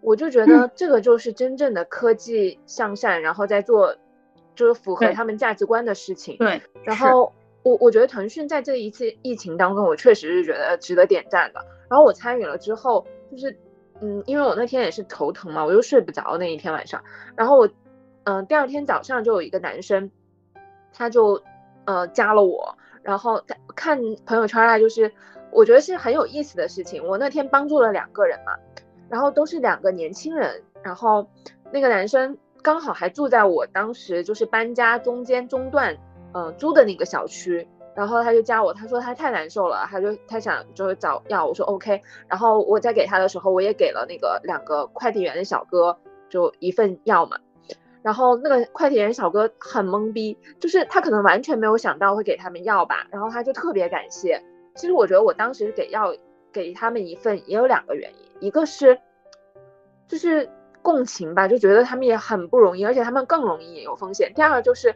[0.00, 3.96] 我就觉得这个就是真正的科技向善，然后在做，
[4.54, 7.32] 就是符合他们价值观的事情，对，然后
[7.62, 13.56] 我我觉得腾讯在这一次疫情当中，我确实是觉得值得点赞的，然后我参与了之后，就是。
[14.02, 17.04] 嗯，因为我那天也是头疼嘛，我又睡不着那一天晚上。
[17.36, 17.68] 然后我，
[18.24, 20.10] 嗯，第二天早上就有一个男生，
[20.90, 21.42] 他就，
[21.90, 22.76] 呃，加了我。
[23.02, 25.12] 然后他看朋友圈啊，就是
[25.50, 27.04] 我觉得是很有意思的事情。
[27.04, 28.52] 我那天帮助了两个人嘛，
[29.08, 30.62] 然后都是两个年轻人。
[30.84, 31.26] 然后
[31.72, 35.96] 那个男生刚好还住在我当时就是搬家中间中段，
[36.32, 37.66] 嗯，租的那个小区。
[37.96, 42.00] 然后他就加我，他说他太难受了，他就他想就是找药，我说 OK。
[42.28, 47.36] 然后我在给他的时候，我也给了那个两个快递员的小哥就一份药嘛。
[48.02, 53.06] 然后那个快递员小哥很懵逼，就是他可能完全没有想到会给他们药吧。
[53.10, 54.42] 然后他就特别感谢。
[54.74, 56.14] 其实我觉得我当时给药
[56.52, 58.98] 给他们一份也有两个原因，一个是
[60.08, 60.48] 就是
[60.82, 64.32] 共情吧，就觉得他们也很不容易，而且他们更容易有风险。
[64.34, 64.94] 第二个就是。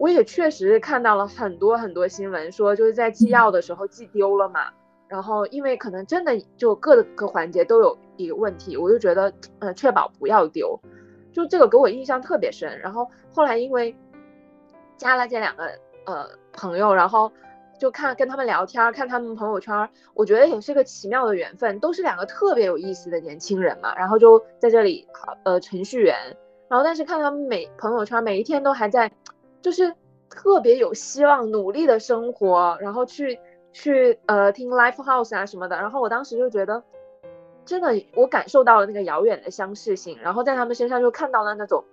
[0.00, 4.70] 我也确实看到了很多很多新闻，说就是在寄药的时候寄丢了嘛，
[5.08, 10.80] 然后因为可能真的就各个环节都有一个问题，我就觉得，呃，确保不要丢，
[11.38, 12.78] 就这个给我印象特别深。
[12.80, 13.96] 然后后来因为
[14.96, 15.70] 加了这两个
[16.04, 17.30] 呃朋友，然后
[17.78, 23.94] 就看跟他们聊天，看他们朋友圈，我觉得也是个奇妙的缘分，都是两个特别有意思的年轻人嘛。
[23.94, 25.06] 然后就在这里，
[25.44, 26.16] 呃，程序员，
[26.68, 29.10] 然后但是看他们每朋友圈每一天都还在。
[29.60, 29.92] 就是
[30.30, 33.36] 特别有希望、努力的生活，然后去
[33.72, 36.80] 去呃听 Life House 啊什么的，然后我当时就觉得，
[37.68, 41.84] 真的我感受到了那个遥远的相似性，然后在他们身上就看到了那种，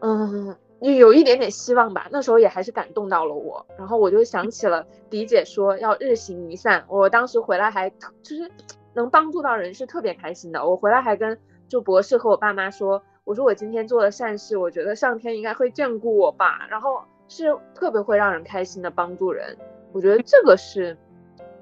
[0.00, 2.06] 嗯，有一点点希望吧。
[2.12, 8.48] 那时候也还是感动到了我，然后我就想起了迪姐说要日行一善，我当时回来还就是
[8.94, 10.64] 能帮助到人是特别开心的。
[10.64, 11.36] 我回来还跟
[11.68, 13.02] 就博士和我爸妈说。
[13.24, 16.66] 我说我今天做了善事，我觉得上天应该会眷顾我吧。
[16.68, 19.56] 然后是特别会让人开心的帮助人，
[19.92, 20.94] 我觉得这个是，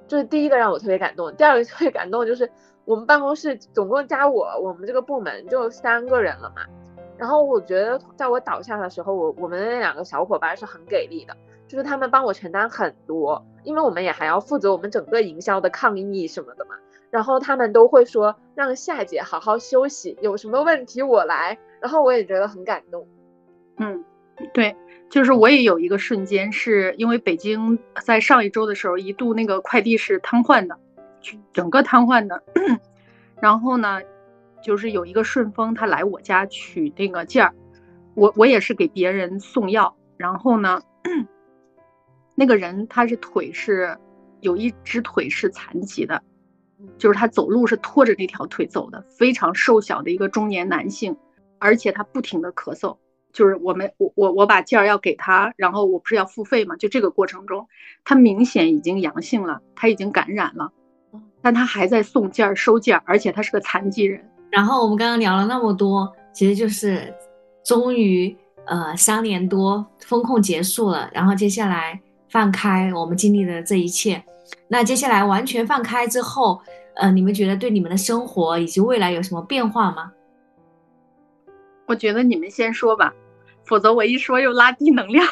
[0.09, 1.32] 这是第一个让我特别感动。
[1.36, 2.51] 第二个特别感动就是
[2.85, 6.62] 我们办公室总共加我，我们这个部门就三个人了嘛。
[7.18, 11.37] 然后我觉得在我倒下的时候，我我们那两个小伙伴是很给力的，
[11.68, 16.74] 就是他们帮我承担很多，因为我们也还要负责我们整个营销的抗疫什么的嘛。
[17.11, 21.59] 然后他们都会说让夏姐好好休息，有什么问题我来。
[21.80, 23.07] 然后我也觉得很感动。
[23.76, 24.05] 嗯，
[24.55, 24.74] 对，
[25.11, 30.78] 就是我也有一个瞬间，是因为北京在上一周的时候一度那个快递是瘫痪的，
[31.53, 32.43] 整个瘫痪的。
[33.41, 34.01] 然后呢，
[34.62, 37.55] 就是有一个顺丰他来我家取那个件儿，
[38.14, 39.97] 我我也是给别人送药。
[40.16, 40.83] 然后呢，
[42.35, 43.97] 那个人他是腿是
[44.41, 46.23] 有一只腿是残疾的。
[46.99, 51.16] 就是他走路是拖着那条腿走的，非常瘦小的一个中年男性，
[51.61, 52.97] 而且他不停的咳嗽。
[53.33, 56.75] 就是我们我我我把件儿要给他，然后我不是要付费嘛？
[56.75, 57.68] 就这个过程中，
[58.05, 60.73] 他明显已经阳性了，他已经感染了，
[61.41, 64.23] 但他还在送件儿收件儿，而且他是个残疾人。
[64.51, 67.13] 然后我们刚刚聊了那么多，其实就是
[67.65, 68.37] 终于
[68.67, 74.23] 呃三年多风控结束了，然后接下来放开我们经历的这一切。
[74.69, 76.61] 那接下来完全放开之后，
[76.97, 80.13] 呃，你们觉得对你们的生活以及未来有什么变化吗？
[81.87, 83.13] 我觉得你们先说吧，
[83.65, 85.27] 否则我一说又拉低能量。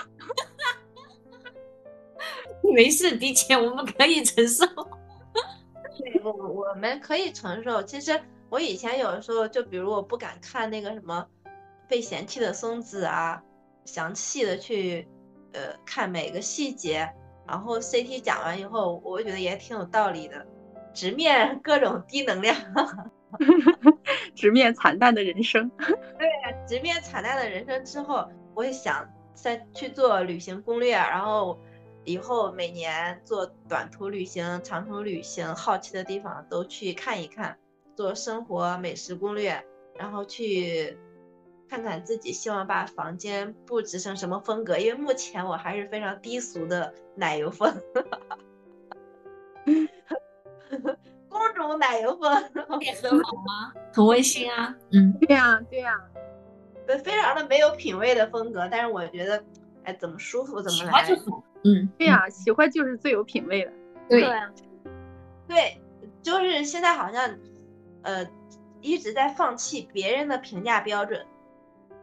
[2.75, 4.65] 没事，迪姐，我们可以承受。
[6.23, 7.83] 对，我我们可以承受。
[7.83, 11.27] 其实我以前有的时候，就比如我不敢看那个什么
[11.89, 13.43] 被嫌弃的松子啊，
[13.85, 15.09] 详细的去
[15.53, 17.09] 呃看每个细节。
[17.47, 20.47] 然后 CT 讲完以后，我觉得也挺有道理的，
[20.95, 22.55] 直面各种低能量，
[24.37, 25.69] 直面惨淡的人生。
[25.79, 26.29] 对，
[26.65, 29.05] 直面惨淡的人生之后，我也想
[29.35, 31.59] 再去做旅行攻略，然后
[32.11, 37.57] 以后每年做短途旅行、长途旅行，好奇的地方都去看一看，
[37.95, 39.65] 做生活美食攻略，
[39.97, 40.99] 然后去
[41.69, 47.73] 看看自己希望把房间布置成什么风格，因为目前我还是非常低俗的奶油风，
[51.29, 52.43] 公主奶油风，
[52.81, 54.75] 也很好啊，很温馨啊。
[54.93, 55.95] 嗯，对呀，对呀，
[56.89, 59.45] 对，非常的没有品味的风格，但是我觉得，
[59.85, 60.91] 哎，怎么舒服怎么来。
[60.91, 61.45] 喜欢就好。
[61.65, 63.73] 嗯，对呀，喜欢就是最有品味的。
[64.09, 64.23] 对，
[65.47, 65.81] 对，
[66.23, 67.39] 就是现在好像，
[68.03, 68.27] 呃，
[68.81, 71.27] 一直在放弃别人的评价标准。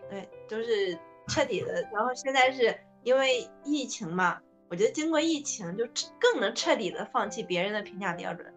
[0.10, 0.98] 对，就是
[1.28, 1.82] 彻底的。
[1.94, 4.40] 然后现在是因为疫情嘛，
[4.70, 5.86] 我觉得经过疫情就
[6.20, 8.54] 更能彻底的放弃别人的评价标准，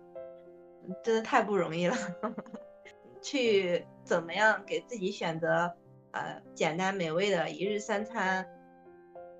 [1.02, 1.96] 真的太不容易了。
[3.22, 5.70] 去怎么样给自己选择
[6.12, 8.46] 呃简单美味的一日三餐，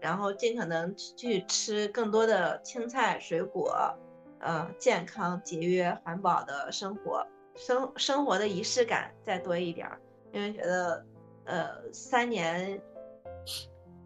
[0.01, 3.95] 然后尽可能去吃更多的青菜水果，
[4.41, 10.01] 呃健康节约环保的生活，生生活的仪式感再多一点儿，
[10.33, 11.05] 因为觉得。
[11.47, 12.81] 呃，三年，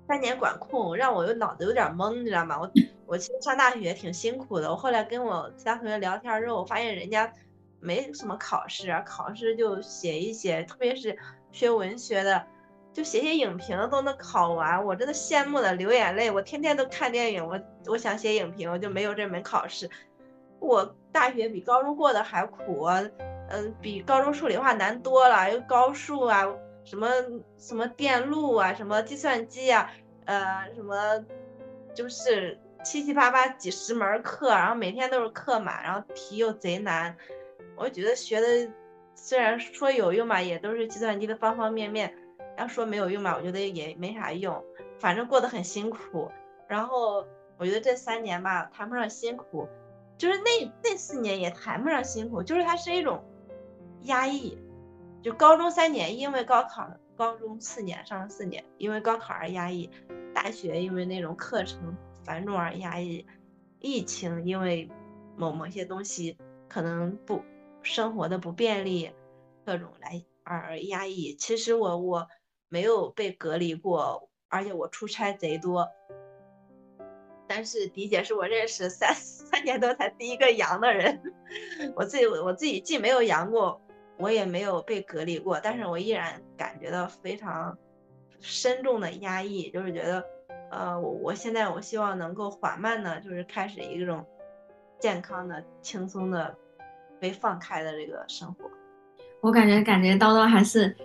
[0.09, 2.59] 三年管控让我有脑子有点懵，你知道吗？
[2.59, 2.71] 我
[3.05, 4.71] 我其实上大学挺辛苦的。
[4.71, 7.31] 我后来跟我其他同学聊天之后，我发现人家
[7.81, 11.19] 没什么考试啊，考试就写一写，特别是
[11.53, 12.47] 学文学的，
[12.95, 14.83] 就写写影评都能考完。
[14.83, 16.31] 我真的羡慕的流眼泪。
[16.31, 19.91] 我天天都看电影，我我想写影评，我就没有这门考试。
[20.61, 22.85] 我大学比高中过得还苦，
[23.51, 26.47] 嗯，比高中数理化难多了，又高数啊。
[26.85, 27.09] 什么
[27.57, 29.91] 什么电路啊，什么计算机啊，
[30.27, 31.25] 呃，什么
[31.95, 37.17] 就是七七八八几十门课，然后每天都是课满，然后题又贼难。
[37.75, 38.71] 我觉得学的
[39.15, 42.15] 虽然说有用吧，也都是计算机的方方面面。
[42.57, 44.65] 要说没有用吧，我觉得也没啥用，
[44.99, 46.31] 反正过得很辛苦。
[46.69, 47.27] 然后
[47.57, 49.69] 我觉得这三年吧，谈不上辛苦，
[50.17, 53.25] 就是那那四年也谈不上辛苦，就是它是一种
[54.03, 54.59] 压抑。
[55.23, 56.85] 就高中三年，因为高考；
[57.17, 59.89] 高中四年上了四年，因为高考而压抑；
[60.35, 63.25] 大学因为那种课程繁重而压抑；
[63.81, 64.91] 疫情因为
[65.37, 66.37] 某某些东西
[66.69, 67.43] 可能不
[67.83, 69.11] 生活的不便利，
[69.65, 71.35] 各种来而压抑。
[71.37, 72.29] 其实我我
[72.75, 75.89] 没有被隔离过，而且我出差贼多。
[77.47, 81.23] 但是迪姐是我认识三 三年多才第一个阳的人，
[81.95, 83.81] 我自己我自己既没有阳过。
[84.17, 87.77] 我也没有被隔离过，但是我依然感觉到非常
[88.41, 90.25] 深重的压抑，就是觉得，
[90.71, 94.25] 呃，我我现在我希望能够缓慢的，就是开始一种
[95.01, 96.57] 健康的、轻松的、
[97.19, 98.71] 被放开的这个生活。
[99.41, 100.97] 我感觉，感觉叨叨还是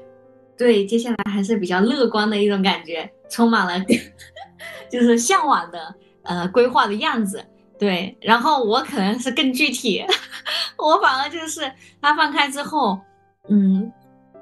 [0.60, 3.84] 对接下来还是比较乐观的一种感觉，充满了
[4.92, 7.42] 就是向往的呃规划的样子。
[7.80, 10.04] 对，然后我可能是更具体，
[10.78, 11.62] 我反而就是
[12.02, 13.00] 它放开之后，
[13.48, 13.90] 嗯，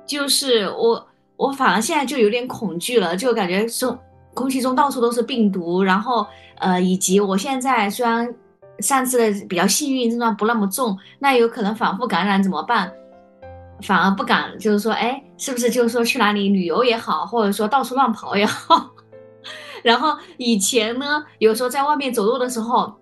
[0.07, 3.95] 就是我我反而现在就有点恐惧了，就感觉说
[4.33, 6.25] 空气中到处都是病毒，然后
[6.57, 8.33] 呃，以及我现在虽然
[8.79, 12.91] 上次的比较幸运，症状不那么重，那有可能反复感染怎么办？
[13.81, 18.91] 反而不敢，就是说，哎，是不是就是说去哪里旅游也好，或者说到处乱跑也好，
[19.83, 22.93] 然后以前呢，有时候在外面走路的时候。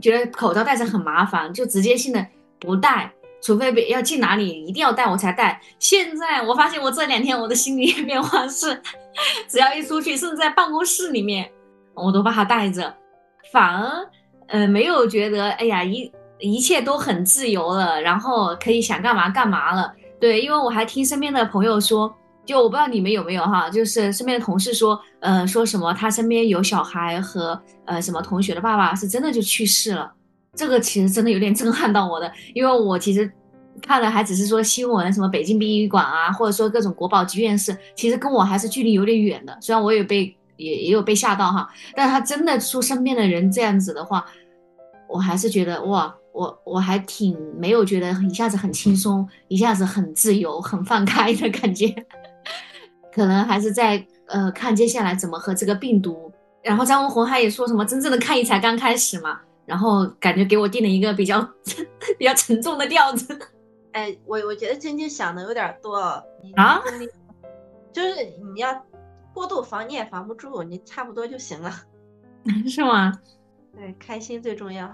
[0.00, 2.24] 觉得口罩戴着很麻烦，就直接性的
[2.60, 5.60] 不戴，除非要进哪里一定要戴我才戴。
[5.80, 8.80] 现在我发现我这两天我的心理变化是，
[9.48, 11.50] 只要一出去，甚至在办公室里面，
[11.94, 12.94] 我都把它戴着，
[13.50, 14.08] 反而
[14.46, 19.92] 呃没有觉得哎呀一一切都很自由了，然后可以想干嘛干嘛了。
[20.20, 22.14] 对，因为我还听身边的朋友说。
[22.48, 30.10] 就我不知道你们有没有哈，就是身边的同事说，呃，说什么他身边有小孩和呃什么同学的爸爸是真的就去世了，
[30.54, 33.30] 这个其实真的有点震撼到我的，因为我其实
[33.82, 39.54] 看的还只是说新闻，什么北京殡仪馆啊，或者说各种国宝级院士，其实跟我还是距离有点远的。
[39.60, 44.24] 虽然我也被也也有被吓到哈，但是他真的说身边的人这样子的话，
[45.06, 51.92] 我还是觉得哇，我我还挺没有觉得一下子很轻松，一下子很自由，很放开的感觉。
[53.12, 56.32] 可能还是在呃看接下来怎么和这个病毒，
[56.62, 61.42] 然后张文红他也说什么真正的抗疫才刚开始嘛，然后感觉给我定了一个比较
[62.16, 63.36] 比较沉重的调子。
[63.90, 65.96] 哎，我我觉得晶晶想的有点多
[66.54, 66.80] 啊，
[67.92, 68.14] 就是
[68.54, 68.80] 你要
[69.34, 71.72] 过度防你也防不住，你差不多就行了，
[72.68, 73.12] 是吗？
[73.74, 74.88] 对，开心最重要。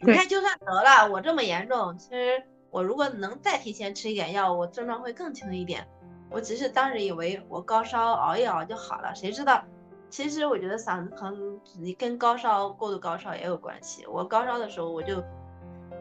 [0.00, 5.86] 你看，就算得了我这么严重，其实我如果能再提前吃一点药，我症状会更轻一点。
[6.28, 9.64] 我只是当时以为我高烧熬一熬就好了，谁知道，
[10.10, 11.58] 其实我觉得嗓子疼
[11.96, 14.04] 跟高烧过度高烧也有关系。
[14.06, 15.22] 我高烧的时候我就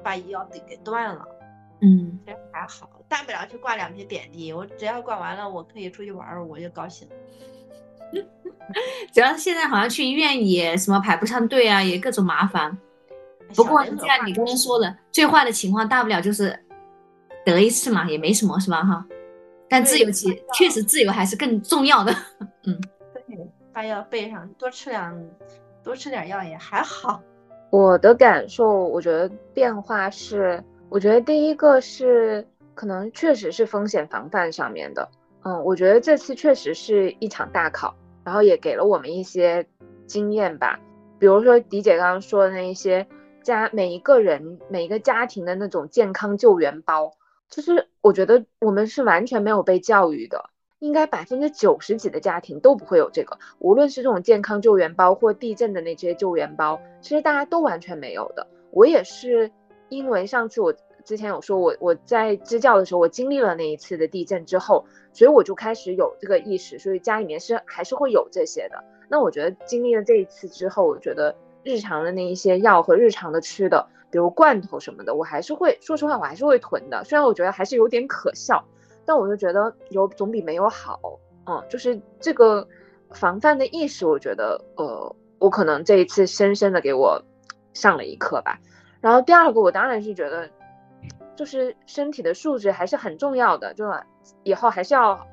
[0.03, 1.25] 把药给给断了，
[1.81, 7.07] 嗯，其实还好，大不了去挂两瓶点滴，我只要挂完了，我可以出去玩儿，我就高兴。
[9.13, 12.77] 主要是现在好像去医院也什么排不上队啊，也各种麻烦。
[13.53, 16.57] 不过就像你刚刚说的，最坏的情况大不了就是
[17.45, 18.83] 得一次嘛，也没什么，是吧？
[18.83, 19.05] 哈。
[19.67, 22.13] 但自由其确实自由还是更重要的。
[22.65, 22.79] 嗯
[23.27, 23.37] 对，
[23.73, 25.19] 把药备上，多吃两
[25.83, 27.21] 多吃点药也还好。
[27.71, 35.09] 我的感受，我觉得变化是，我觉得第一个是可能确实是风险防范上面的，
[35.43, 37.93] 嗯，我觉得这次确实是一场大考，
[38.23, 39.65] 然后也给了我们一些
[40.05, 40.79] 经验吧，
[41.17, 43.05] 比如说迪姐刚刚说的那一些
[43.45, 47.13] 家每一个人每一个家庭的那种健康救援包，
[47.49, 50.49] 其实我觉得我们是完全没有被教育的。
[50.79, 58.45] 应该百分之九十几的家庭都不会有这个，无论是这种健康救援包或地震的那些救援包，其实大家都完全没有的。
[58.71, 59.49] 我也是
[59.89, 68.83] 因为上次我之前有说我我在支教的时候，我经历了那一次的地震之后，所以我就开始有这个意识，所以家里面是还是会有这些的。
[69.07, 71.33] 那我觉得经历了这一次之后，我觉得
[71.65, 77.03] 日常的那一些药和日常的吃的，比如罐头什么的，我还是会说实话，我还是会囤的。
[77.03, 78.63] 虽然我觉得还是有点可笑。
[79.07, 80.99] 但我就觉得有总比没有好，
[81.45, 82.67] 嗯，就是这个
[83.11, 87.21] 防范的意识，我觉得，呃，我可能这一次深深的给我
[87.71, 88.59] 上了一课吧。
[89.01, 90.49] 然后第二个，我当然是觉得，
[91.35, 93.85] 就是身体的素质还是很重要的，就
[94.41, 95.27] 以后还是要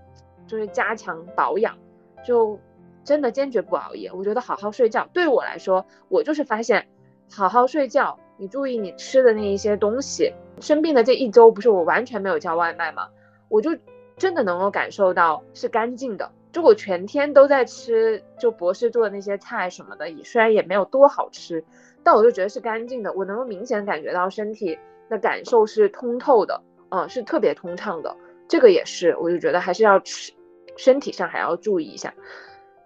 [0.47, 1.74] 就是加强保养，
[2.22, 2.61] 就
[3.05, 4.11] 真的坚决不熬夜。
[4.12, 6.86] 我觉得好好睡觉，对我来说，我就是发现
[7.30, 10.32] 好好睡觉，你注意你吃的那一些东西。
[10.61, 13.09] 生病的这一周，不是我完全没有叫外卖吗？
[13.48, 13.70] 我就
[14.16, 21.64] 真的能够感受到是干净的，就我全天都在吃，就博士做的那些菜什么的，也虽然也没有多好吃，
[22.05, 24.78] 但我就觉得是干净的，我能够明显感觉到身体
[25.09, 28.14] 的感受是通透的，嗯，是特别通畅的，
[28.46, 30.32] 这个也是，我就觉得还是要吃，
[30.76, 32.14] 身体上还要注意一下。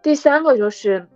[0.07, 1.09] 第三个就是。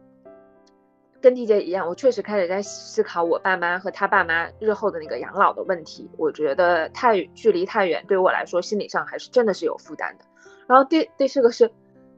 [1.20, 6.10] 跟丽姐一样，我确实开始在思考我爸妈和他爸妈日后的那个养老的问题。
[6.16, 10.24] 我觉得太距离太远，对我来说心理上还是真的是有负担的。
[10.66, 11.70] 然后第第四个是，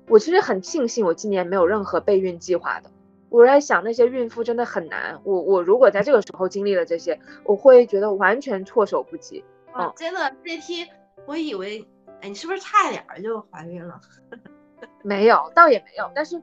[0.08, 2.90] 我其实很庆幸我今年没有任何备孕计划的。
[3.28, 5.20] 我在想那些孕妇真的很难。
[5.24, 9.44] 我我如果在这个时候经历了这些，我会觉得完全措手不及。
[9.72, 10.88] 啊，真的这期
[11.26, 11.86] 我以为，
[12.20, 14.00] 哎，你是不是差一点就怀孕了？
[15.02, 16.40] 没有，倒也没有，但是。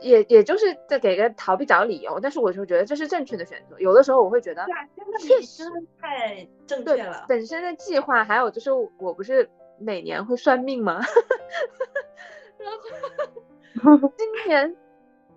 [0.00, 3.78] 也也就是在给个逃避找理由，但是我就觉得这是正确的选择。
[3.78, 4.64] 有的时候我会觉得，
[5.20, 5.64] 确实
[6.00, 7.24] 太正确了。
[7.28, 11.00] 本身的计划，还有就是我不是每年会算命吗？
[13.82, 14.76] 然后 今年，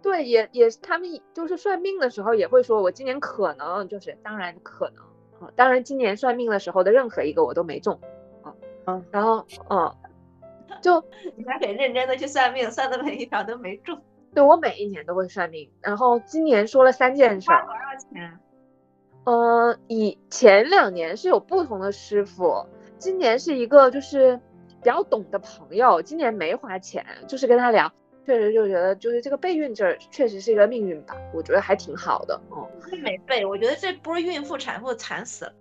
[0.01, 5.03] 对，也也他们就是算命的时候也会说，我今年可能就是当然可能
[5.39, 7.99] 啊，当然今年算命的时候的任何一个我都没中
[8.43, 8.53] 啊，
[8.85, 9.93] 嗯，然后嗯，
[10.81, 11.03] 就
[11.35, 13.99] 你还很认真的去算命，算的每一条都没中。
[14.33, 17.49] 对我每一年都会算命，然后今年说了三件事。
[17.49, 18.39] 花多少钱？
[19.25, 22.65] 呃，以前两年是有不同的师傅，
[22.97, 24.37] 今年是一个就是
[24.81, 27.91] 比较懂的朋友，今年没花钱，就是跟他聊，
[28.25, 32.39] 确实就觉得就是这个备孕这儿确实是一个命运吧，我觉得还挺好的。
[32.51, 35.53] 嗯，没备，我觉得这不是孕妇产妇惨死了。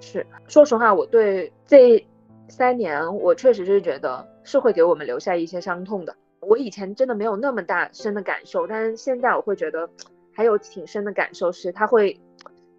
[0.00, 2.06] 是，说实话，我对这
[2.48, 6.14] 三年我确实是觉得是会给我们留下一些伤痛的。
[6.48, 9.88] 我以前真的没有那么大深的感受，但是现在我会觉得
[10.32, 12.20] 还有挺深的感受，是它会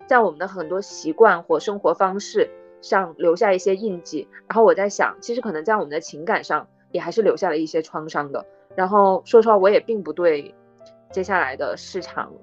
[0.07, 2.49] 在我们的很多习惯或生活方式
[2.81, 4.27] 上留下一些印记。
[4.47, 8.45] 然后我在想，其实可能在我们的情感上也还是留下了一些创伤的。
[8.75, 10.53] 然后说实话，我也并不对
[11.11, 12.33] 接下来的市场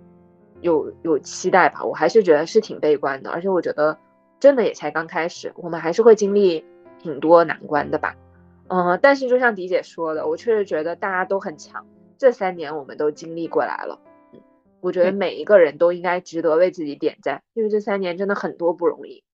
[0.60, 3.30] 有有期待吧，我还是觉得是挺悲观的。
[3.30, 3.96] 而且我觉得
[4.38, 6.64] 真的也才刚开始，我们还是会经历
[6.98, 8.14] 挺多难关的吧。
[8.72, 11.84] 嗯，但是就像迪姐说的，我确实觉得大家都很强。
[12.16, 13.98] 这三年我们都经历过来了，
[14.32, 14.40] 嗯，
[14.80, 19.24] 我觉得每一个人都应该值得为自己点赞，因为这三年真的很多不容易。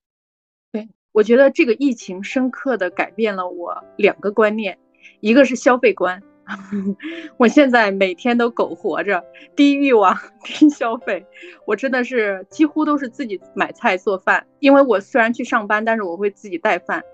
[0.73, 4.79] 对，我觉得这个疫情深刻的改变了我两个观念，
[5.21, 6.23] 一个是消费观，
[7.37, 9.23] 我现在每天都苟活着，
[9.55, 11.27] 低欲望低消费，
[11.67, 17.05] 我真的是几乎都是自己买菜做饭，因为我虽然去上班，但是我会自己带饭。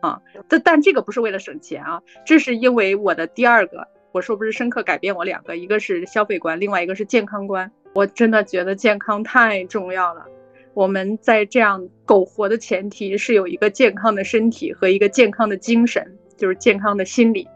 [0.00, 7.70] 啊，但但这个不是为了省钱啊，这是因为我的第二个，我说不是深刻改变我两个，一个是消费观，另外一个是健康观。
[7.92, 10.26] 我真的觉得健康太重要了。
[10.74, 17.48] 我们在这样苟活的前提是有一个健康的身体和一个健康的精神，就是健康的心理，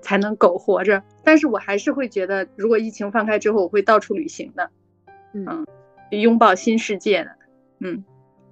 [0.00, 1.02] 才能苟活着。
[1.24, 4.70] 但是我还是会觉得，如果疫情放开之后，我会到处旅行的，
[5.34, 5.66] 嗯，
[6.10, 7.30] 拥抱新世界的，
[7.80, 8.04] 嗯。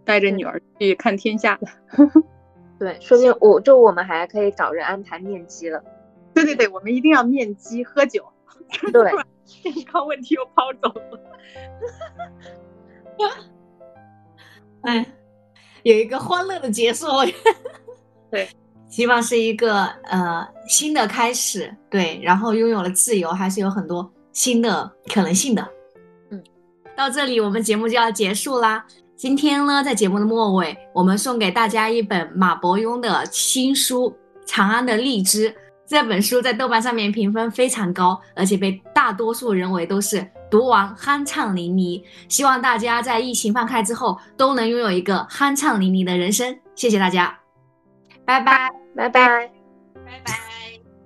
[0.03, 1.69] 带着女儿去看天下的。
[2.81, 5.85] 对，说不定我就我们还可以找人安排面基了。
[6.33, 8.25] 对对对，我们一定要面基喝酒。
[8.91, 9.13] 对，
[9.45, 11.21] 健康问题又抛走了。
[14.81, 15.07] 哎，
[15.83, 17.07] 有一个欢乐的结束。
[18.31, 18.49] 对，
[18.89, 21.77] 希望是一个呃新的开始。
[21.91, 25.69] 对，然后拥有了自由，还是有很多新的可能性的。
[26.31, 26.43] 嗯，
[26.97, 28.87] 到这里我们节目就要结束啦。
[29.21, 34.11] 今天呢，在节目的末尾，我们送给大家一本马伯庸的新书
[34.47, 35.51] 《长安的荔枝》。
[35.87, 42.03] 这本书在豆瓣上面评分非常高，而且被大多数认为都是读完酣畅淋漓。
[42.31, 46.59] 希望大家在疫情放开之后，都能拥有一个酣畅淋漓的人生。
[46.75, 47.39] 谢谢大家，
[48.25, 49.51] 拜拜，拜拜，
[49.97, 50.50] 拜拜。